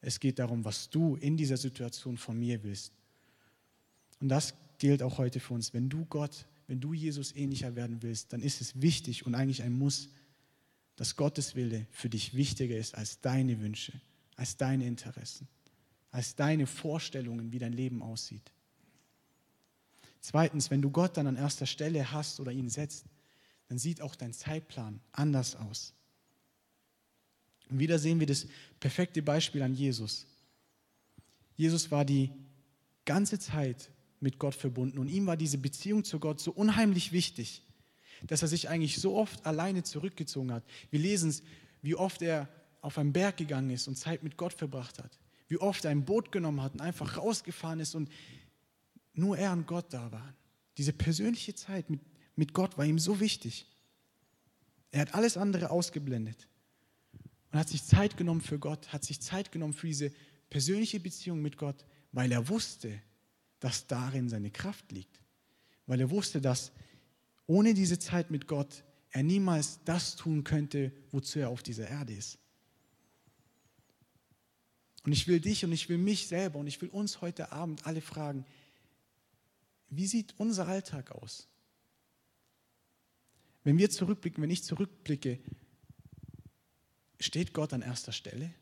Es 0.00 0.18
geht 0.18 0.38
darum, 0.38 0.64
was 0.64 0.88
du 0.88 1.16
in 1.16 1.36
dieser 1.36 1.58
Situation 1.58 2.16
von 2.16 2.38
mir 2.38 2.62
willst. 2.62 2.95
Und 4.20 4.28
das 4.28 4.54
gilt 4.78 5.02
auch 5.02 5.18
heute 5.18 5.40
für 5.40 5.54
uns. 5.54 5.74
Wenn 5.74 5.88
du 5.88 6.04
Gott, 6.06 6.46
wenn 6.66 6.80
du 6.80 6.92
Jesus 6.92 7.34
ähnlicher 7.34 7.76
werden 7.76 8.02
willst, 8.02 8.32
dann 8.32 8.42
ist 8.42 8.60
es 8.60 8.80
wichtig 8.80 9.26
und 9.26 9.34
eigentlich 9.34 9.62
ein 9.62 9.72
Muss, 9.72 10.08
dass 10.96 11.16
Gottes 11.16 11.54
Wille 11.54 11.86
für 11.90 12.08
dich 12.08 12.34
wichtiger 12.34 12.76
ist 12.76 12.94
als 12.94 13.20
deine 13.20 13.60
Wünsche, 13.60 13.92
als 14.36 14.56
deine 14.56 14.86
Interessen, 14.86 15.46
als 16.10 16.34
deine 16.34 16.66
Vorstellungen, 16.66 17.52
wie 17.52 17.58
dein 17.58 17.72
Leben 17.72 18.02
aussieht. 18.02 18.50
Zweitens, 20.20 20.70
wenn 20.70 20.82
du 20.82 20.90
Gott 20.90 21.16
dann 21.16 21.26
an 21.26 21.36
erster 21.36 21.66
Stelle 21.66 22.10
hast 22.10 22.40
oder 22.40 22.50
ihn 22.50 22.68
setzt, 22.68 23.04
dann 23.68 23.78
sieht 23.78 24.00
auch 24.00 24.14
dein 24.14 24.32
Zeitplan 24.32 25.00
anders 25.12 25.54
aus. 25.54 25.92
Und 27.68 27.78
wieder 27.78 27.98
sehen 27.98 28.20
wir 28.20 28.26
das 28.26 28.46
perfekte 28.80 29.22
Beispiel 29.22 29.62
an 29.62 29.74
Jesus. 29.74 30.26
Jesus 31.56 31.90
war 31.90 32.04
die 32.04 32.32
ganze 33.04 33.38
Zeit 33.38 33.90
mit 34.20 34.38
Gott 34.38 34.54
verbunden 34.54 34.98
und 34.98 35.08
ihm 35.08 35.26
war 35.26 35.36
diese 35.36 35.58
Beziehung 35.58 36.04
zu 36.04 36.18
Gott 36.18 36.40
so 36.40 36.50
unheimlich 36.50 37.12
wichtig, 37.12 37.62
dass 38.26 38.42
er 38.42 38.48
sich 38.48 38.68
eigentlich 38.68 38.98
so 38.98 39.16
oft 39.16 39.44
alleine 39.44 39.82
zurückgezogen 39.82 40.52
hat. 40.52 40.64
Wir 40.90 41.00
lesen 41.00 41.30
es, 41.30 41.42
wie 41.82 41.94
oft 41.94 42.22
er 42.22 42.48
auf 42.80 42.98
einen 42.98 43.12
Berg 43.12 43.36
gegangen 43.36 43.70
ist 43.70 43.88
und 43.88 43.96
Zeit 43.96 44.22
mit 44.22 44.36
Gott 44.36 44.52
verbracht 44.52 44.98
hat, 44.98 45.18
wie 45.48 45.58
oft 45.58 45.84
er 45.84 45.90
ein 45.90 46.04
Boot 46.04 46.32
genommen 46.32 46.62
hat 46.62 46.74
und 46.74 46.80
einfach 46.80 47.16
rausgefahren 47.16 47.80
ist 47.80 47.94
und 47.94 48.10
nur 49.14 49.36
er 49.36 49.52
und 49.52 49.66
Gott 49.66 49.92
da 49.92 50.10
waren. 50.12 50.34
Diese 50.78 50.92
persönliche 50.92 51.54
Zeit 51.54 51.90
mit, 51.90 52.00
mit 52.36 52.52
Gott 52.52 52.76
war 52.78 52.84
ihm 52.84 52.98
so 52.98 53.20
wichtig. 53.20 53.66
Er 54.90 55.00
hat 55.00 55.14
alles 55.14 55.36
andere 55.36 55.70
ausgeblendet 55.70 56.48
und 57.52 57.58
hat 57.58 57.68
sich 57.68 57.84
Zeit 57.84 58.16
genommen 58.16 58.40
für 58.40 58.58
Gott, 58.58 58.92
hat 58.92 59.04
sich 59.04 59.20
Zeit 59.20 59.52
genommen 59.52 59.72
für 59.72 59.86
diese 59.86 60.12
persönliche 60.50 61.00
Beziehung 61.00 61.42
mit 61.42 61.56
Gott, 61.56 61.84
weil 62.12 62.30
er 62.32 62.48
wusste, 62.48 63.00
dass 63.66 63.88
darin 63.88 64.28
seine 64.28 64.52
Kraft 64.52 64.92
liegt. 64.92 65.20
Weil 65.88 65.98
er 66.00 66.08
wusste, 66.08 66.40
dass 66.40 66.70
ohne 67.48 67.74
diese 67.74 67.98
Zeit 67.98 68.30
mit 68.30 68.46
Gott 68.46 68.84
er 69.10 69.24
niemals 69.24 69.80
das 69.84 70.14
tun 70.14 70.44
könnte, 70.44 70.92
wozu 71.10 71.40
er 71.40 71.48
auf 71.48 71.64
dieser 71.64 71.88
Erde 71.88 72.14
ist. 72.14 72.38
Und 75.02 75.10
ich 75.10 75.26
will 75.26 75.40
dich 75.40 75.64
und 75.64 75.72
ich 75.72 75.88
will 75.88 75.98
mich 75.98 76.28
selber 76.28 76.60
und 76.60 76.68
ich 76.68 76.80
will 76.80 76.90
uns 76.90 77.20
heute 77.20 77.50
Abend 77.50 77.84
alle 77.84 78.00
fragen, 78.00 78.46
wie 79.90 80.06
sieht 80.06 80.38
unser 80.38 80.68
Alltag 80.68 81.10
aus? 81.10 81.48
Wenn 83.64 83.78
wir 83.78 83.90
zurückblicken, 83.90 84.40
wenn 84.44 84.50
ich 84.50 84.62
zurückblicke, 84.62 85.40
steht 87.18 87.52
Gott 87.52 87.72
an 87.72 87.82
erster 87.82 88.12
Stelle? 88.12 88.54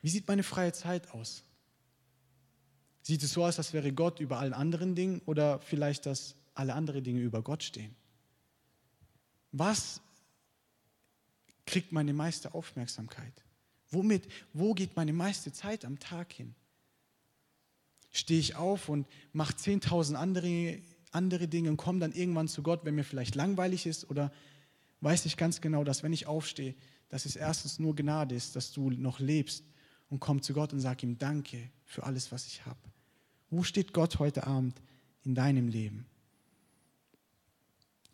Wie 0.00 0.08
sieht 0.08 0.26
meine 0.26 0.42
freie 0.42 0.72
Zeit 0.72 1.10
aus? 1.10 1.44
Sieht 3.02 3.22
es 3.22 3.32
so 3.32 3.44
aus, 3.44 3.58
als 3.58 3.72
wäre 3.72 3.92
Gott 3.92 4.20
über 4.20 4.38
allen 4.38 4.52
anderen 4.52 4.94
Dingen 4.94 5.20
oder 5.26 5.58
vielleicht, 5.60 6.06
dass 6.06 6.36
alle 6.54 6.74
anderen 6.74 7.02
Dinge 7.02 7.20
über 7.20 7.42
Gott 7.42 7.62
stehen? 7.64 7.94
Was 9.50 10.00
kriegt 11.66 11.92
meine 11.92 12.12
meiste 12.12 12.54
Aufmerksamkeit? 12.54 13.32
Womit, 13.90 14.26
wo 14.52 14.72
geht 14.72 14.96
meine 14.96 15.12
meiste 15.12 15.52
Zeit 15.52 15.84
am 15.84 15.98
Tag 15.98 16.32
hin? 16.32 16.54
Stehe 18.10 18.40
ich 18.40 18.56
auf 18.56 18.88
und 18.88 19.06
mache 19.32 19.54
10.000 19.54 20.14
andere, 20.14 20.78
andere 21.10 21.48
Dinge 21.48 21.70
und 21.70 21.76
komme 21.76 21.98
dann 21.98 22.12
irgendwann 22.12 22.48
zu 22.48 22.62
Gott, 22.62 22.84
wenn 22.84 22.94
mir 22.94 23.04
vielleicht 23.04 23.34
langweilig 23.34 23.86
ist? 23.86 24.08
Oder 24.08 24.32
weiß 25.00 25.26
ich 25.26 25.36
ganz 25.36 25.60
genau, 25.60 25.82
dass 25.82 26.02
wenn 26.02 26.12
ich 26.12 26.26
aufstehe, 26.26 26.74
dass 27.08 27.26
es 27.26 27.36
erstens 27.36 27.78
nur 27.78 27.96
Gnade 27.96 28.34
ist, 28.34 28.54
dass 28.54 28.72
du 28.72 28.90
noch 28.90 29.18
lebst 29.18 29.64
und 30.12 30.20
komm 30.20 30.42
zu 30.42 30.52
Gott 30.52 30.74
und 30.74 30.80
sag 30.80 31.02
ihm 31.02 31.16
Danke 31.16 31.70
für 31.86 32.02
alles, 32.02 32.32
was 32.32 32.46
ich 32.46 32.66
habe. 32.66 32.78
Wo 33.48 33.62
steht 33.62 33.94
Gott 33.94 34.18
heute 34.18 34.46
Abend 34.46 34.78
in 35.24 35.34
deinem 35.34 35.68
Leben? 35.68 36.04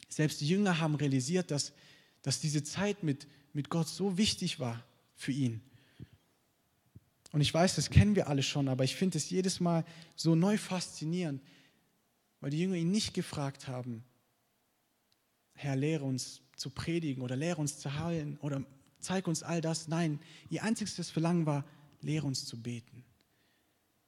Selbst 0.08 0.40
die 0.40 0.46
Jünger 0.46 0.78
haben 0.78 0.94
realisiert, 0.94 1.50
dass, 1.50 1.72
dass 2.22 2.38
diese 2.38 2.62
Zeit 2.62 3.02
mit, 3.02 3.26
mit 3.52 3.68
Gott 3.68 3.88
so 3.88 4.16
wichtig 4.16 4.60
war 4.60 4.84
für 5.16 5.32
ihn. 5.32 5.60
Und 7.32 7.40
ich 7.40 7.52
weiß, 7.52 7.74
das 7.74 7.90
kennen 7.90 8.14
wir 8.14 8.28
alle 8.28 8.44
schon, 8.44 8.68
aber 8.68 8.84
ich 8.84 8.94
finde 8.94 9.18
es 9.18 9.28
jedes 9.28 9.58
Mal 9.58 9.84
so 10.14 10.36
neu 10.36 10.56
faszinierend, 10.56 11.42
weil 12.40 12.50
die 12.50 12.60
Jünger 12.60 12.76
ihn 12.76 12.92
nicht 12.92 13.12
gefragt 13.12 13.66
haben, 13.66 14.04
Herr, 15.52 15.74
lehre 15.74 16.04
uns 16.04 16.42
zu 16.54 16.70
predigen 16.70 17.24
oder 17.24 17.34
lehre 17.34 17.60
uns 17.60 17.80
zu 17.80 17.92
heilen 17.98 18.38
oder 18.38 18.62
zeig 19.00 19.26
uns 19.26 19.42
all 19.42 19.60
das. 19.60 19.88
Nein, 19.88 20.20
ihr 20.48 20.62
einziges 20.62 21.10
Verlangen 21.10 21.44
war, 21.44 21.64
lehre 22.00 22.26
uns 22.26 22.44
zu 22.44 22.60
beten. 22.60 23.04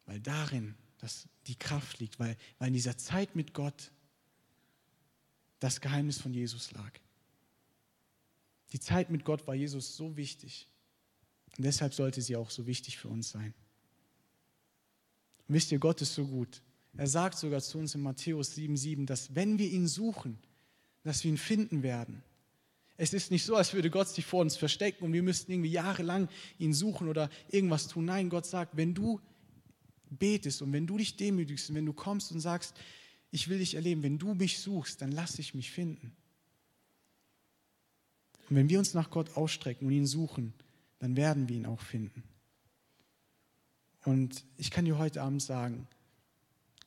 Weil 0.07 0.21
darin 0.21 0.75
dass 1.01 1.29
die 1.47 1.57
Kraft 1.57 1.99
liegt, 1.99 2.19
weil, 2.19 2.37
weil 2.59 2.69
in 2.69 2.75
dieser 2.75 2.97
Zeit 2.97 3.35
mit 3.35 3.55
Gott 3.55 3.91
das 5.59 5.81
Geheimnis 5.81 6.21
von 6.21 6.33
Jesus 6.33 6.73
lag. 6.73 6.93
Die 8.73 8.81
Zeit 8.81 9.11
mit 9.11 9.25
Gott 9.25 9.47
war 9.47 9.55
Jesus 9.55 9.97
so 9.97 10.17
wichtig. 10.17 10.69
Und 11.57 11.65
deshalb 11.65 11.95
sollte 11.95 12.23
sie 12.23 12.37
auch 12.37 12.51
so 12.51 12.67
wichtig 12.67 12.99
für 12.99 13.09
uns 13.09 13.31
sein. 13.31 13.55
Und 15.49 15.55
wisst 15.55 15.73
ihr, 15.73 15.79
Gott 15.79 16.01
ist 16.03 16.15
so 16.15 16.27
gut. 16.27 16.63
Er 16.97 17.07
sagt 17.07 17.39
sogar 17.39 17.63
zu 17.63 17.79
uns 17.79 17.95
in 17.95 18.03
Matthäus 18.03 18.57
7,7, 18.57 19.07
dass 19.07 19.35
wenn 19.35 19.59
wir 19.59 19.71
ihn 19.71 19.89
suchen, 19.89 20.39
dass 21.03 21.25
wir 21.25 21.31
ihn 21.31 21.39
finden 21.39 21.83
werden. 21.83 22.23
Es 23.03 23.15
ist 23.15 23.31
nicht 23.31 23.47
so, 23.47 23.57
als 23.57 23.73
würde 23.73 23.89
Gott 23.89 24.11
sich 24.11 24.27
vor 24.27 24.43
uns 24.43 24.59
verstecken 24.59 25.07
und 25.07 25.15
wir 25.15 25.23
müssten 25.23 25.51
irgendwie 25.51 25.71
jahrelang 25.71 26.29
ihn 26.59 26.75
suchen 26.75 27.09
oder 27.09 27.31
irgendwas 27.49 27.89
tun. 27.89 28.05
Nein, 28.05 28.29
Gott 28.29 28.45
sagt, 28.45 28.77
wenn 28.77 28.93
du 28.93 29.23
betest 30.11 30.61
und 30.61 30.71
wenn 30.75 30.87
du 30.87 30.99
dich 30.99 31.17
demütigst 31.17 31.71
und 31.71 31.77
wenn 31.77 31.87
du 31.87 31.95
kommst 31.95 32.31
und 32.31 32.41
sagst, 32.41 32.75
ich 33.31 33.49
will 33.49 33.59
dich 33.59 33.75
erleben, 33.75 34.03
wenn 34.03 34.19
du 34.19 34.35
mich 34.35 34.59
suchst, 34.59 35.01
dann 35.01 35.13
lass 35.13 35.39
ich 35.39 35.55
mich 35.55 35.71
finden. 35.71 36.15
Und 38.51 38.57
wenn 38.57 38.69
wir 38.69 38.79
uns 38.79 38.93
nach 38.93 39.09
Gott 39.09 39.35
ausstrecken 39.35 39.87
und 39.87 39.95
ihn 39.95 40.07
suchen, 40.07 40.53
dann 40.99 41.17
werden 41.17 41.49
wir 41.49 41.57
ihn 41.57 41.65
auch 41.65 41.81
finden. 41.81 42.23
Und 44.05 44.45
ich 44.59 44.71
kann 44.71 44.85
dir 44.85 44.99
heute 44.99 45.23
Abend 45.23 45.41
sagen, 45.41 45.89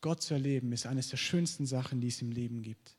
Gott 0.02 0.22
zu 0.22 0.36
erleben 0.36 0.74
ist 0.74 0.86
eines 0.86 1.10
der 1.10 1.18
schönsten 1.18 1.66
Sachen, 1.66 2.02
die 2.02 2.10
es 2.10 2.22
im 2.22 2.32
Leben 2.32 2.62
gibt. 2.62 2.98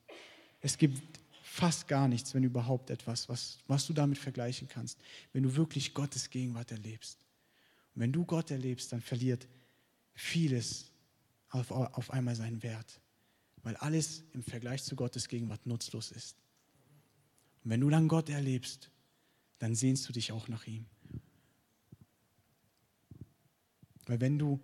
Es 0.61 0.79
gibt 0.79 1.21
fast 1.55 1.87
gar 1.87 2.09
nichts, 2.09 2.35
wenn 2.35 2.43
überhaupt 2.43 2.91
etwas, 2.91 3.29
was, 3.29 3.59
was 3.69 3.87
du 3.87 3.93
damit 3.93 4.19
vergleichen 4.19 4.67
kannst, 4.67 4.99
wenn 5.33 5.45
du 5.45 5.55
wirklich 5.55 5.95
Gottes 5.95 6.29
Gegenwart 6.31 6.73
erlebst. 6.73 7.25
Und 7.95 8.03
wenn 8.03 8.13
du 8.13 8.25
Gott 8.25 8.51
erlebst, 8.51 8.93
dann 8.93 9.01
verliert 9.01 9.47
vieles 10.15 10.91
auf, 11.51 11.71
auf 11.71 12.11
einmal 12.11 12.35
seinen 12.35 12.61
Wert, 12.65 13.01
weil 13.63 13.77
alles 13.77 14.25
im 14.33 14.43
Vergleich 14.43 14.83
zu 14.83 14.97
Gottes 14.97 15.29
Gegenwart 15.29 15.65
nutzlos 15.65 16.11
ist. 16.11 16.37
Und 17.63 17.71
wenn 17.71 17.81
du 17.81 17.89
dann 17.89 18.09
Gott 18.09 18.29
erlebst, 18.31 18.91
dann 19.61 19.77
sehnst 19.77 20.09
du 20.09 20.13
dich 20.13 20.33
auch 20.33 20.49
nach 20.49 20.67
ihm. 20.67 20.87
Weil 24.07 24.21
wenn 24.21 24.41
du 24.41 24.59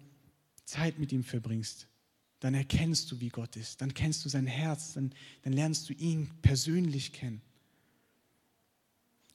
Zeit 0.65 0.99
mit 0.99 1.13
ihm 1.13 1.23
verbringst, 1.23 1.87
dann 2.41 2.55
erkennst 2.55 3.11
du, 3.13 3.21
wie 3.21 3.29
Gott 3.29 3.55
ist, 3.57 3.81
dann 3.81 3.93
kennst 3.95 4.25
du 4.25 4.29
sein 4.29 4.47
Herz, 4.47 4.95
dann, 4.95 5.13
dann 5.43 5.53
lernst 5.53 5.89
du 5.89 5.93
ihn 5.93 6.31
persönlich 6.43 7.13
kennen. 7.13 7.43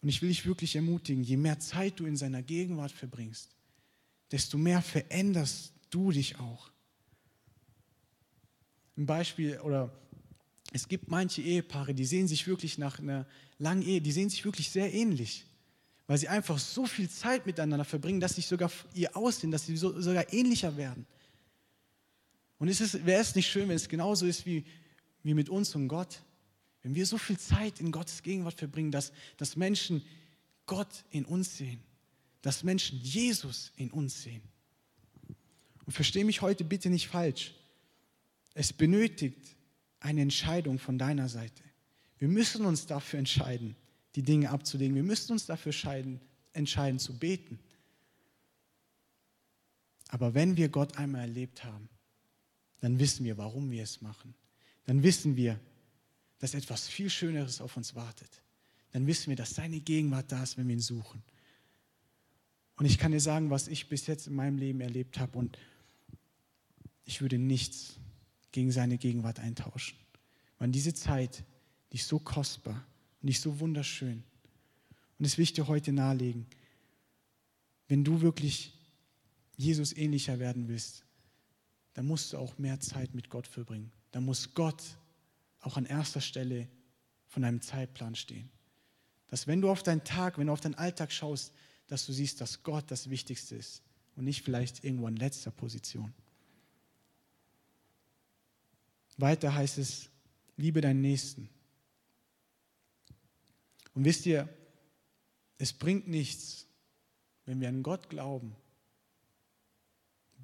Und 0.02 0.10
ich 0.10 0.22
will 0.22 0.30
dich 0.30 0.46
wirklich 0.46 0.76
ermutigen, 0.76 1.24
je 1.24 1.38
mehr 1.38 1.60
Zeit 1.60 2.00
du 2.00 2.06
in 2.06 2.18
seiner 2.18 2.44
Gegenwart 2.44 2.92
verbringst, 2.92 3.56
desto 4.32 4.58
mehr 4.58 4.82
veränderst 4.82 5.74
du 5.90 6.12
dich 6.12 6.40
auch. 6.40 6.72
Ein 8.98 9.06
Beispiel 9.06 9.60
oder 9.60 9.92
es 10.74 10.88
gibt 10.88 11.10
manche 11.10 11.42
Ehepaare, 11.42 11.94
die 11.94 12.06
sehen 12.06 12.28
sich 12.28 12.48
wirklich 12.48 12.78
nach 12.78 13.00
einer 13.00 13.28
langen 13.60 13.84
Ehe, 13.84 14.02
die 14.02 14.12
sehen 14.12 14.30
sich 14.30 14.44
wirklich 14.46 14.72
sehr 14.72 14.94
ähnlich, 14.94 15.46
weil 16.08 16.18
sie 16.18 16.28
einfach 16.28 16.58
so 16.58 16.86
viel 16.86 17.10
Zeit 17.10 17.46
miteinander 17.46 17.86
verbringen, 17.86 18.20
dass 18.20 18.36
sich 18.36 18.48
sogar 18.48 18.72
ihr 18.94 19.16
Aussehen, 19.16 19.52
dass 19.52 19.66
sie 19.66 19.78
so, 19.78 20.00
sogar 20.02 20.34
ähnlicher 20.34 20.76
werden. 20.76 21.06
Und 22.58 22.70
wäre 23.06 23.22
es 23.22 23.36
nicht 23.36 23.50
schön, 23.50 23.68
wenn 23.68 23.76
es 23.76 23.90
genauso 23.90 24.26
ist 24.26 24.46
wie, 24.46 24.66
wie 25.24 25.34
mit 25.34 25.50
uns 25.50 25.76
und 25.76 25.88
Gott, 25.88 26.22
wenn 26.84 26.96
wir 26.96 27.06
so 27.06 27.18
viel 27.18 27.38
Zeit 27.38 27.80
in 27.80 27.92
Gottes 27.92 28.22
Gegenwart 28.24 28.54
verbringen, 28.54 28.92
dass, 28.92 29.12
dass 29.38 29.56
Menschen 29.56 30.04
Gott 30.66 31.04
in 31.10 31.26
uns 31.26 31.58
sehen, 31.58 31.80
dass 32.42 32.64
Menschen 32.64 33.00
Jesus 33.02 33.72
in 33.76 33.92
uns 33.92 34.22
sehen. 34.22 34.42
Und 35.86 35.94
verstehe 35.94 36.26
mich 36.26 36.42
heute 36.42 36.64
bitte 36.64 36.90
nicht 36.90 37.08
falsch. 37.08 37.54
Es 38.54 38.72
benötigt 38.72 39.56
eine 40.00 40.22
Entscheidung 40.22 40.80
von 40.80 40.98
deiner 40.98 41.28
Seite. 41.28 41.64
Wir 42.20 42.28
müssen 42.28 42.66
uns 42.66 42.86
dafür 42.86 43.20
entscheiden, 43.20 43.76
die 44.16 44.24
Dinge 44.24 44.50
abzulegen. 44.50 44.96
Wir 44.96 45.04
müssen 45.04 45.34
uns 45.34 45.46
dafür 45.46 45.74
entscheiden 46.54 47.00
zu 47.00 47.18
beten. 47.18 47.60
Aber 50.10 50.34
wenn 50.34 50.56
wir 50.56 50.70
Gott 50.70 50.98
einmal 50.98 51.22
erlebt 51.22 51.64
haben, 51.64 51.90
dann 52.86 53.00
wissen 53.00 53.26
wir, 53.26 53.36
warum 53.40 53.72
wir 53.72 53.82
es 53.82 54.02
machen. 54.02 54.36
Dann 54.84 55.02
wissen 55.02 55.36
wir, 55.36 55.60
dass 56.38 56.54
etwas 56.54 56.88
viel 56.88 57.10
Schöneres 57.10 57.60
auf 57.60 57.78
uns 57.78 57.96
wartet. 57.96 58.30
Dann 58.92 59.08
wissen 59.08 59.30
wir, 59.30 59.36
dass 59.36 59.56
seine 59.56 59.80
Gegenwart 59.80 60.32
da 60.32 60.44
ist, 60.44 60.56
wenn 60.56 60.68
wir 60.68 60.76
ihn 60.76 60.80
suchen. 60.80 61.24
Und 62.76 62.86
ich 62.86 63.00
kann 63.00 63.12
dir 63.12 63.20
sagen, 63.20 63.50
was 63.50 63.70
ich 63.70 63.90
bis 63.90 64.06
jetzt 64.06 64.28
in 64.28 64.36
meinem 64.36 64.60
Leben 64.60 64.82
erlebt 64.82 65.18
habe 65.18 65.36
und 65.36 65.58
ich 67.06 67.22
würde 67.22 67.40
nichts 67.40 67.96
gegen 68.52 68.72
seine 68.72 69.00
Gegenwart 69.00 69.40
eintauschen. 69.40 69.98
Weil 70.60 70.70
diese 70.70 70.94
Zeit, 70.94 71.44
die 71.92 71.98
ist 71.98 72.08
so 72.08 72.20
kostbar 72.20 72.86
und 73.24 73.36
so 73.36 73.60
wunderschön. 73.60 74.24
Und 75.18 75.26
das 75.26 75.40
will 75.40 75.44
ich 75.44 75.54
dir 75.54 75.68
heute 75.68 75.92
nahelegen. 75.92 76.46
Wenn 77.88 78.04
du 78.04 78.22
wirklich 78.22 78.78
Jesus 79.58 79.92
ähnlicher 79.92 80.38
werden 80.38 80.68
willst, 80.68 81.05
dann 81.96 82.06
musst 82.06 82.34
du 82.34 82.38
auch 82.38 82.58
mehr 82.58 82.80
Zeit 82.80 83.16
mit 83.16 83.30
Gott 83.30 83.48
verbringen. 83.48 83.92
Dann 84.12 84.26
muss 84.26 84.54
Gott 84.54 84.84
auch 85.62 85.78
an 85.78 85.86
erster 85.86 86.22
Stelle 86.22 86.68
von 87.26 87.42
deinem 87.42 87.62
Zeitplan 87.62 88.16
stehen. 88.16 88.52
Dass 89.28 89.48
wenn 89.48 89.62
du 89.62 89.70
auf 89.72 89.82
deinen 89.82 90.04
Tag, 90.04 90.38
wenn 90.38 90.48
du 90.48 90.54
auf 90.54 90.62
deinen 90.62 90.76
Alltag 90.76 91.12
schaust, 91.12 91.54
dass 91.88 92.06
du 92.06 92.14
siehst, 92.14 92.42
dass 92.42 92.64
Gott 92.64 92.92
das 92.92 93.10
Wichtigste 93.10 93.56
ist 93.56 93.82
und 94.16 94.26
nicht 94.26 94.44
vielleicht 94.44 94.84
irgendwo 94.84 95.08
in 95.08 95.16
letzter 95.16 95.52
Position. 95.52 96.14
Weiter 99.18 99.56
heißt 99.56 99.78
es, 99.78 100.10
liebe 100.58 100.82
deinen 100.82 101.02
Nächsten. 101.02 101.50
Und 103.94 104.04
wisst 104.04 104.26
ihr, 104.26 104.50
es 105.58 105.72
bringt 105.72 106.10
nichts, 106.10 106.68
wenn 107.46 107.62
wir 107.62 107.70
an 107.70 107.84
Gott 107.84 108.10
glauben, 108.10 108.54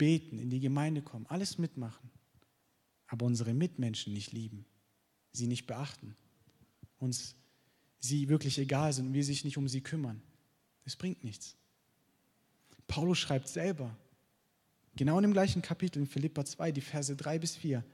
beten, 0.01 0.39
in 0.39 0.49
die 0.49 0.59
Gemeinde 0.59 1.03
kommen, 1.03 1.27
alles 1.27 1.59
mitmachen, 1.59 2.09
aber 3.05 3.27
unsere 3.27 3.53
Mitmenschen 3.53 4.13
nicht 4.13 4.31
lieben, 4.31 4.65
sie 5.31 5.45
nicht 5.45 5.67
beachten, 5.67 6.15
uns 6.97 7.35
sie 7.99 8.27
wirklich 8.27 8.57
egal 8.57 8.93
sind 8.93 9.09
und 9.09 9.13
wir 9.13 9.23
sich 9.23 9.45
nicht 9.45 9.57
um 9.57 9.67
sie 9.67 9.81
kümmern. 9.81 10.19
Es 10.85 10.95
bringt 10.95 11.23
nichts. 11.23 11.55
Paulus 12.87 13.19
schreibt 13.19 13.47
selber, 13.47 13.95
genau 14.95 15.19
in 15.19 15.21
dem 15.21 15.33
gleichen 15.33 15.61
Kapitel 15.61 15.99
in 15.99 16.07
Philippa 16.07 16.45
2, 16.45 16.71
die 16.71 16.81
Verse 16.81 17.15
3 17.15 17.37
bis 17.37 17.55
4, 17.55 17.85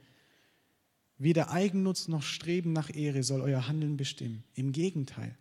Weder 1.18 1.52
Eigennutz 1.52 2.08
noch 2.08 2.24
Streben 2.24 2.72
nach 2.72 2.90
Ehre 2.96 3.22
soll 3.24 3.42
euer 3.42 3.68
Handeln 3.68 3.98
bestimmen. 3.98 4.46
Im 4.54 4.72
Gegenteil, 4.72 5.38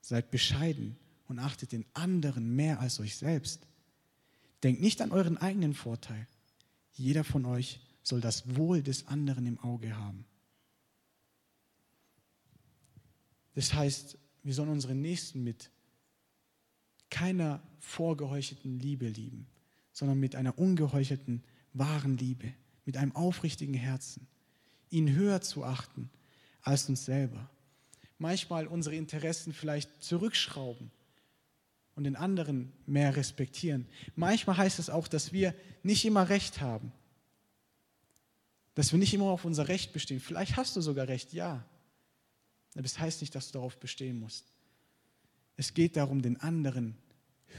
seid 0.00 0.30
bescheiden 0.30 0.96
und 1.26 1.38
achtet 1.38 1.72
den 1.72 1.84
anderen 1.92 2.56
mehr 2.56 2.80
als 2.80 3.00
euch 3.00 3.16
selbst. 3.16 3.66
Denkt 4.62 4.80
nicht 4.80 5.00
an 5.00 5.12
euren 5.12 5.38
eigenen 5.38 5.74
Vorteil. 5.74 6.26
Jeder 6.92 7.24
von 7.24 7.44
euch 7.46 7.80
soll 8.02 8.20
das 8.20 8.56
Wohl 8.56 8.82
des 8.82 9.06
anderen 9.06 9.46
im 9.46 9.58
Auge 9.58 9.96
haben. 9.96 10.24
Das 13.54 13.74
heißt, 13.74 14.18
wir 14.42 14.54
sollen 14.54 14.70
unseren 14.70 15.00
Nächsten 15.00 15.42
mit 15.42 15.70
keiner 17.10 17.62
vorgeheuchelten 17.78 18.78
Liebe 18.78 19.08
lieben, 19.08 19.46
sondern 19.92 20.18
mit 20.18 20.36
einer 20.36 20.58
ungeheuchelten, 20.58 21.42
wahren 21.72 22.16
Liebe, 22.16 22.52
mit 22.84 22.96
einem 22.96 23.14
aufrichtigen 23.14 23.74
Herzen 23.74 24.26
ihn 24.90 25.14
höher 25.14 25.40
zu 25.40 25.64
achten 25.64 26.10
als 26.62 26.88
uns 26.88 27.04
selber. 27.04 27.50
Manchmal 28.18 28.66
unsere 28.66 28.96
Interessen 28.96 29.52
vielleicht 29.52 30.02
zurückschrauben 30.02 30.90
und 32.00 32.04
den 32.04 32.16
anderen 32.16 32.72
mehr 32.86 33.14
respektieren. 33.14 33.86
Manchmal 34.16 34.56
heißt 34.56 34.78
es 34.78 34.88
auch, 34.88 35.06
dass 35.06 35.34
wir 35.34 35.54
nicht 35.82 36.06
immer 36.06 36.30
Recht 36.30 36.62
haben. 36.62 36.92
Dass 38.74 38.90
wir 38.90 38.98
nicht 38.98 39.12
immer 39.12 39.26
auf 39.26 39.44
unser 39.44 39.68
Recht 39.68 39.92
bestehen. 39.92 40.18
Vielleicht 40.18 40.56
hast 40.56 40.74
du 40.74 40.80
sogar 40.80 41.08
Recht, 41.08 41.34
ja. 41.34 41.62
Aber 42.72 42.82
das 42.82 42.98
heißt 42.98 43.20
nicht, 43.20 43.34
dass 43.34 43.48
du 43.48 43.58
darauf 43.58 43.78
bestehen 43.78 44.18
musst. 44.18 44.46
Es 45.58 45.74
geht 45.74 45.94
darum, 45.94 46.22
den 46.22 46.40
anderen 46.40 46.96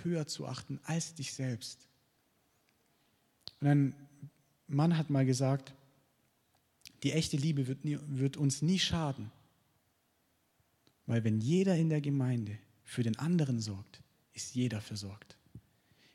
höher 0.01 0.25
zu 0.25 0.47
achten 0.47 0.79
als 0.85 1.13
dich 1.13 1.33
selbst. 1.33 1.87
Und 3.59 3.67
ein 3.67 3.95
Mann 4.65 4.97
hat 4.97 5.11
mal 5.11 5.23
gesagt, 5.23 5.75
die 7.03 7.11
echte 7.11 7.37
Liebe 7.37 7.67
wird, 7.67 7.85
nie, 7.85 7.99
wird 8.07 8.37
uns 8.37 8.63
nie 8.63 8.79
schaden. 8.79 9.31
Weil 11.05 11.23
wenn 11.23 11.41
jeder 11.41 11.75
in 11.75 11.89
der 11.89 12.01
Gemeinde 12.01 12.57
für 12.83 13.03
den 13.03 13.19
anderen 13.19 13.59
sorgt, 13.59 14.01
ist 14.43 14.55
jeder 14.55 14.81
versorgt. 14.81 15.37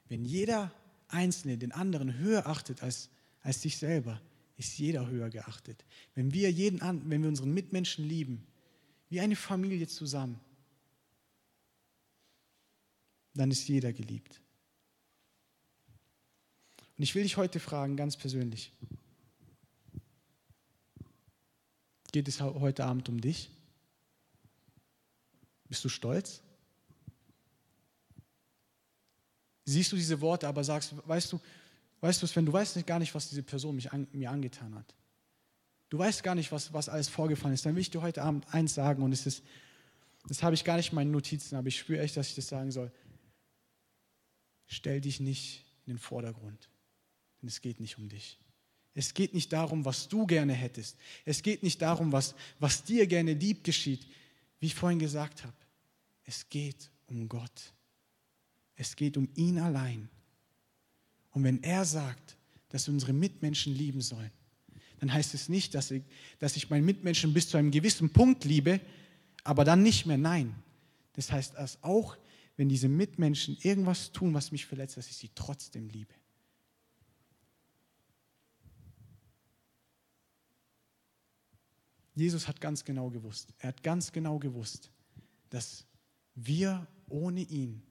Wenn 0.08 0.24
jeder 0.24 0.72
Einzelne 1.08 1.58
den 1.58 1.72
anderen 1.72 2.18
höher 2.18 2.46
achtet 2.46 2.82
als, 2.82 3.10
als 3.42 3.62
sich 3.62 3.76
selber, 3.76 4.20
ist 4.56 4.78
jeder 4.78 5.06
höher 5.06 5.30
geachtet. 5.30 5.84
Wenn 6.14 6.32
wir, 6.32 6.50
jeden, 6.50 6.80
wenn 6.80 7.22
wir 7.22 7.28
unseren 7.28 7.52
Mitmenschen 7.52 8.06
lieben, 8.06 8.46
wie 9.08 9.20
eine 9.20 9.36
Familie 9.36 9.86
zusammen, 9.86 10.40
dann 13.34 13.50
ist 13.50 13.68
jeder 13.68 13.92
geliebt. 13.92 14.40
Und 16.96 17.02
ich 17.02 17.14
will 17.14 17.22
dich 17.22 17.36
heute 17.36 17.60
fragen, 17.60 17.96
ganz 17.96 18.16
persönlich, 18.16 18.72
Geht 22.16 22.28
es 22.28 22.40
heute 22.40 22.86
Abend 22.86 23.10
um 23.10 23.20
dich? 23.20 23.50
Bist 25.68 25.84
du 25.84 25.90
stolz? 25.90 26.40
Siehst 29.66 29.92
du 29.92 29.96
diese 29.96 30.20
Worte, 30.20 30.46
aber 30.46 30.64
sagst, 30.64 30.94
weißt 31.06 31.32
du, 31.32 31.40
weißt 32.00 32.22
du, 32.22 32.26
wenn 32.34 32.46
du 32.46 32.52
weißt 32.52 32.86
gar 32.86 33.00
nicht, 33.00 33.14
was 33.14 33.28
diese 33.28 33.42
Person 33.42 33.80
an, 33.90 34.06
mir 34.12 34.30
angetan 34.30 34.74
hat. 34.76 34.94
Du 35.88 35.98
weißt 35.98 36.22
gar 36.22 36.36
nicht, 36.36 36.52
was, 36.52 36.72
was 36.72 36.88
alles 36.88 37.08
vorgefallen 37.08 37.54
ist. 37.54 37.66
Dann 37.66 37.74
will 37.74 37.82
ich 37.82 37.90
dir 37.90 38.00
heute 38.00 38.22
Abend 38.22 38.46
eins 38.54 38.74
sagen 38.74 39.02
und 39.02 39.12
es 39.12 39.26
ist, 39.26 39.42
das 40.28 40.42
habe 40.42 40.54
ich 40.54 40.64
gar 40.64 40.76
nicht 40.76 40.90
in 40.90 40.94
meinen 40.94 41.10
Notizen, 41.10 41.56
aber 41.56 41.68
ich 41.68 41.78
spüre 41.78 42.00
echt, 42.00 42.16
dass 42.16 42.28
ich 42.28 42.34
das 42.36 42.48
sagen 42.48 42.70
soll. 42.70 42.92
Stell 44.66 45.00
dich 45.00 45.20
nicht 45.20 45.64
in 45.84 45.94
den 45.94 45.98
Vordergrund, 45.98 46.68
denn 47.40 47.48
es 47.48 47.60
geht 47.60 47.80
nicht 47.80 47.98
um 47.98 48.08
dich. 48.08 48.38
Es 48.94 49.14
geht 49.14 49.34
nicht 49.34 49.52
darum, 49.52 49.84
was 49.84 50.08
du 50.08 50.26
gerne 50.26 50.54
hättest. 50.54 50.96
Es 51.24 51.42
geht 51.42 51.62
nicht 51.62 51.82
darum, 51.82 52.12
was, 52.12 52.34
was 52.58 52.82
dir 52.82 53.06
gerne 53.06 53.34
lieb 53.34 53.62
geschieht, 53.62 54.06
wie 54.58 54.66
ich 54.66 54.74
vorhin 54.74 54.98
gesagt 54.98 55.44
habe. 55.44 55.56
Es 56.24 56.48
geht 56.48 56.90
um 57.06 57.28
Gott. 57.28 57.74
Es 58.76 58.94
geht 58.94 59.16
um 59.16 59.28
ihn 59.34 59.58
allein. 59.58 60.08
Und 61.30 61.44
wenn 61.44 61.62
er 61.62 61.84
sagt, 61.84 62.36
dass 62.68 62.86
wir 62.86 62.94
unsere 62.94 63.12
Mitmenschen 63.12 63.74
lieben 63.74 64.00
sollen, 64.00 64.30
dann 65.00 65.12
heißt 65.12 65.34
es 65.34 65.48
nicht, 65.48 65.74
dass 65.74 65.90
ich, 65.90 66.02
dass 66.38 66.56
ich 66.56 66.70
meinen 66.70 66.84
Mitmenschen 66.84 67.34
bis 67.34 67.48
zu 67.48 67.56
einem 67.56 67.70
gewissen 67.70 68.10
Punkt 68.10 68.44
liebe, 68.44 68.80
aber 69.44 69.64
dann 69.64 69.82
nicht 69.82 70.06
mehr. 70.06 70.18
Nein. 70.18 70.54
Das 71.12 71.32
heißt, 71.32 71.54
dass 71.54 71.82
auch 71.82 72.16
wenn 72.56 72.68
diese 72.68 72.88
Mitmenschen 72.88 73.56
irgendwas 73.60 74.12
tun, 74.12 74.32
was 74.32 74.52
mich 74.52 74.64
verletzt, 74.66 74.96
dass 74.96 75.08
ich 75.08 75.16
sie 75.16 75.30
trotzdem 75.34 75.88
liebe. 75.88 76.14
Jesus 82.14 82.48
hat 82.48 82.62
ganz 82.62 82.82
genau 82.82 83.10
gewusst, 83.10 83.52
er 83.58 83.68
hat 83.68 83.82
ganz 83.82 84.10
genau 84.10 84.38
gewusst, 84.38 84.90
dass 85.50 85.84
wir 86.34 86.86
ohne 87.08 87.42
ihn 87.42 87.82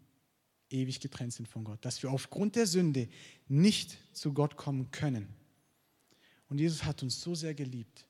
ewig 0.69 0.99
getrennt 0.99 1.34
sind 1.34 1.47
von 1.47 1.63
Gott, 1.63 1.84
dass 1.86 2.01
wir 2.01 2.12
aufgrund 2.12 2.56
der 2.56 2.67
Sünde 2.67 3.08
nicht 3.47 3.97
zu 4.13 4.34
Gott 4.34 4.58
kommen 4.58 4.91
können. 4.91 5.28
Und 6.47 6.60
Jesus 6.60 6.84
hat 6.84 7.04
uns 7.04 7.21
so 7.21 7.36
sehr 7.36 7.54
geliebt, 7.54 8.06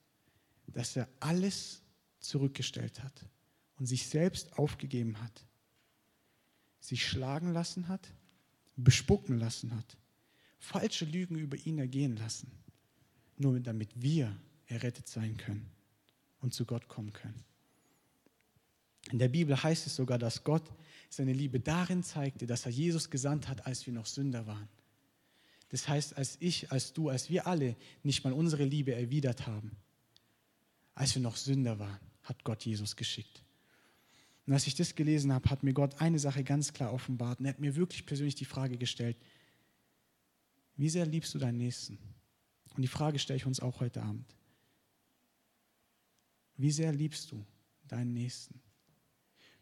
dass 0.68 0.96
er 0.96 1.08
alles 1.20 1.82
zurückgestellt 2.20 3.04
hat 3.04 3.26
und 3.78 3.86
sich 3.86 4.08
selbst 4.08 4.58
aufgegeben 4.58 5.22
hat, 5.22 5.46
sich 6.80 7.08
schlagen 7.08 7.54
lassen 7.54 7.88
hat, 7.88 8.13
bespucken 8.76 9.38
lassen 9.38 9.76
hat, 9.76 9.98
falsche 10.60 11.06
Lügen 11.06 11.38
über 11.38 11.58
ihn 11.58 11.78
ergehen 11.78 12.18
lassen, 12.18 12.52
nur 13.38 13.60
damit 13.60 13.89
wir 14.02 14.36
errettet 14.68 15.08
sein 15.08 15.38
können 15.38 15.70
und 16.39 16.54
zu 16.54 16.65
Gott 16.65 16.88
kommen 16.88 17.13
können. 17.13 17.44
In 19.12 19.20
der 19.20 19.30
Bibel 19.30 19.62
heißt 19.62 19.86
es 19.88 19.96
sogar, 19.96 20.18
dass 20.18 20.44
Gott 20.44 20.72
seine 21.10 21.34
Liebe 21.34 21.60
darin 21.60 22.04
zeigte, 22.04 22.46
dass 22.46 22.65
er 22.65 22.72
Jesus 22.72 23.10
gesandt 23.10 23.48
hat, 23.48 23.65
als 23.65 23.86
wir 23.86 23.94
noch 23.94 24.06
Sünder 24.06 24.48
waren. 24.48 24.68
Das 25.70 25.88
heißt, 25.88 26.18
als 26.18 26.38
ich, 26.39 26.72
als 26.72 26.94
du, 26.94 27.10
als 27.10 27.30
wir 27.30 27.48
alle 27.48 27.76
nicht 28.04 28.24
mal 28.24 28.34
unsere 28.34 28.63
Liebe 28.63 28.94
erwidert 28.94 29.48
haben, 29.48 29.72
als 30.94 31.13
wir 31.15 31.22
noch 31.22 31.36
Sünder 31.36 31.80
waren, 31.80 32.00
hat 32.24 32.44
Gott 32.44 32.65
Jesus 32.65 32.96
geschickt. 32.96 33.44
Und 34.46 34.54
als 34.54 34.68
ich 34.68 34.76
das 34.76 34.96
gelesen 34.96 35.34
habe, 35.34 35.50
hat 35.50 35.63
mir 35.63 35.74
Gott 35.74 36.00
eine 36.02 36.20
Sache 36.20 36.44
ganz 36.44 36.74
klar 36.74 36.94
offenbart 36.94 37.39
und 37.39 37.46
er 37.46 37.50
hat 37.50 37.60
mir 37.60 37.76
wirklich 37.76 38.06
persönlich 38.06 38.36
die 38.36 38.46
Frage 38.46 38.78
gestellt, 38.78 39.18
wie 40.78 40.89
sehr 40.89 41.06
liebst 41.06 41.34
du 41.34 41.39
deinen 41.39 41.58
Nächsten? 41.58 41.98
Und 42.76 42.82
die 42.82 42.88
Frage 42.88 43.18
stelle 43.18 43.38
ich 43.38 43.46
uns 43.46 43.60
auch 43.60 43.80
heute 43.80 44.04
Abend. 44.04 44.36
Wie 46.58 46.72
sehr 46.72 46.91
liebst 46.91 47.32
du 47.32 47.46
deinen 47.88 48.13
Nächsten? 48.13 48.62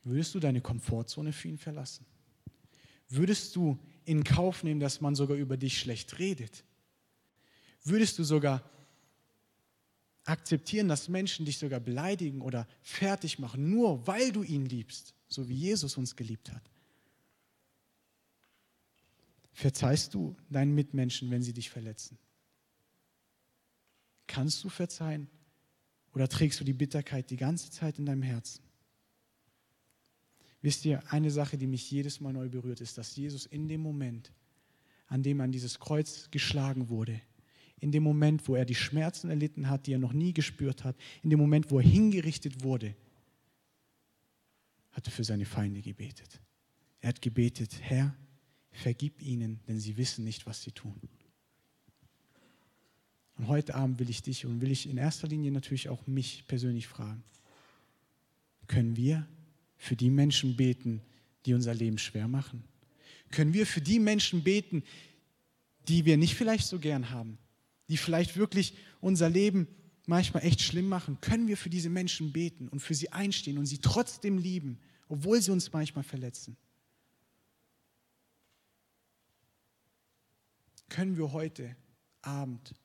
Würdest 0.03 0.35
du 0.35 0.39
deine 0.39 0.61
Komfortzone 0.61 1.31
für 1.31 1.47
ihn 1.47 1.57
verlassen? 1.57 2.05
Würdest 3.09 3.55
du 3.55 3.77
in 4.05 4.23
Kauf 4.23 4.63
nehmen, 4.63 4.79
dass 4.79 5.01
man 5.01 5.15
sogar 5.15 5.37
über 5.37 5.55
dich 5.55 5.79
schlecht 5.79 6.19
redet? 6.19 6.63
Würdest 7.83 8.19
du 8.19 8.23
sogar 8.23 8.69
akzeptieren, 10.25 10.87
dass 10.87 11.09
Menschen 11.09 11.45
dich 11.45 11.57
sogar 11.57 11.79
beleidigen 11.79 12.41
oder 12.41 12.67
fertig 12.81 13.39
machen, 13.39 13.69
nur 13.69 14.05
weil 14.07 14.31
du 14.31 14.43
ihn 14.43 14.65
liebst, 14.65 15.13
so 15.27 15.47
wie 15.47 15.55
Jesus 15.55 15.97
uns 15.97 16.15
geliebt 16.15 16.51
hat? 16.51 16.69
Verzeihst 19.53 20.13
du 20.13 20.35
deinen 20.49 20.73
Mitmenschen, 20.73 21.29
wenn 21.29 21.43
sie 21.43 21.53
dich 21.53 21.69
verletzen? 21.69 22.17
Kannst 24.27 24.63
du 24.63 24.69
verzeihen 24.69 25.29
oder 26.13 26.27
trägst 26.27 26.59
du 26.59 26.63
die 26.63 26.73
Bitterkeit 26.73 27.29
die 27.29 27.37
ganze 27.37 27.69
Zeit 27.69 27.99
in 27.99 28.05
deinem 28.05 28.23
Herzen? 28.23 28.63
Wisst 30.63 30.85
ihr, 30.85 31.03
eine 31.11 31.29
Sache, 31.29 31.57
die 31.57 31.67
mich 31.67 31.91
jedes 31.91 32.21
Mal 32.21 32.31
neu 32.31 32.47
berührt, 32.47 32.79
ist, 32.79 32.97
dass 32.97 33.17
Jesus 33.17 33.45
in 33.45 33.67
dem 33.67 33.81
Moment, 33.81 34.31
an 35.07 35.21
dem 35.21 35.41
an 35.41 35.51
dieses 35.51 35.77
Kreuz 35.77 36.31
geschlagen 36.31 36.87
wurde, 36.87 37.21
in 37.81 37.91
dem 37.91 38.01
Moment, 38.01 38.47
wo 38.47 38.55
er 38.55 38.63
die 38.63 38.73
Schmerzen 38.73 39.29
erlitten 39.29 39.69
hat, 39.69 39.87
die 39.87 39.93
er 39.93 39.99
noch 39.99 40.13
nie 40.13 40.33
gespürt 40.33 40.85
hat, 40.85 40.95
in 41.21 41.29
dem 41.29 41.39
Moment, 41.39 41.69
wo 41.69 41.79
er 41.79 41.85
hingerichtet 41.85 42.63
wurde, 42.63 42.95
hat 44.91 45.05
er 45.05 45.11
für 45.11 45.25
seine 45.25 45.45
Feinde 45.45 45.81
gebetet. 45.81 46.39
Er 47.01 47.09
hat 47.09 47.21
gebetet, 47.21 47.75
Herr, 47.81 48.15
vergib 48.71 49.21
ihnen, 49.21 49.59
denn 49.67 49.81
sie 49.81 49.97
wissen 49.97 50.23
nicht, 50.23 50.45
was 50.45 50.63
sie 50.63 50.71
tun. 50.71 50.95
Und 53.37 53.49
heute 53.49 53.75
Abend 53.75 53.99
will 53.99 54.09
ich 54.09 54.21
dich 54.21 54.45
und 54.45 54.61
will 54.61 54.71
ich 54.71 54.89
in 54.89 54.95
erster 54.95 55.27
Linie 55.27 55.51
natürlich 55.51 55.89
auch 55.89 56.07
mich 56.07 56.47
persönlich 56.47 56.87
fragen, 56.87 57.21
können 58.67 58.95
wir 58.95 59.27
für 59.77 59.95
die 59.95 60.09
Menschen 60.09 60.55
beten, 60.55 61.01
die 61.45 61.53
unser 61.53 61.73
Leben 61.73 61.97
schwer 61.97 62.27
machen? 62.27 62.63
Können 63.31 63.53
wir 63.53 63.65
für 63.65 63.81
die 63.81 63.99
Menschen 63.99 64.43
beten, 64.43 64.83
die 65.87 66.05
wir 66.05 66.17
nicht 66.17 66.35
vielleicht 66.35 66.67
so 66.67 66.79
gern 66.79 67.09
haben, 67.09 67.37
die 67.89 67.97
vielleicht 67.97 68.37
wirklich 68.37 68.75
unser 69.01 69.29
Leben 69.29 69.67
manchmal 70.05 70.43
echt 70.43 70.61
schlimm 70.61 70.87
machen? 70.87 71.19
Können 71.21 71.47
wir 71.47 71.57
für 71.57 71.69
diese 71.69 71.89
Menschen 71.89 72.31
beten 72.31 72.67
und 72.69 72.79
für 72.79 72.93
sie 72.93 73.11
einstehen 73.11 73.57
und 73.57 73.65
sie 73.65 73.79
trotzdem 73.79 74.37
lieben, 74.37 74.79
obwohl 75.07 75.41
sie 75.41 75.51
uns 75.51 75.71
manchmal 75.71 76.03
verletzen? 76.03 76.55
Können 80.89 81.17
wir 81.17 81.31
heute 81.31 81.75
Abend 82.21 82.75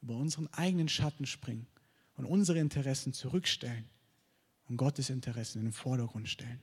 über 0.00 0.16
unseren 0.16 0.46
eigenen 0.48 0.88
Schatten 0.88 1.26
springen 1.26 1.66
und 2.14 2.26
unsere 2.26 2.58
Interessen 2.58 3.12
zurückstellen 3.12 3.88
und 4.68 4.76
Gottes 4.76 5.10
Interessen 5.10 5.58
in 5.58 5.66
den 5.66 5.72
Vordergrund 5.72 6.28
stellen. 6.28 6.60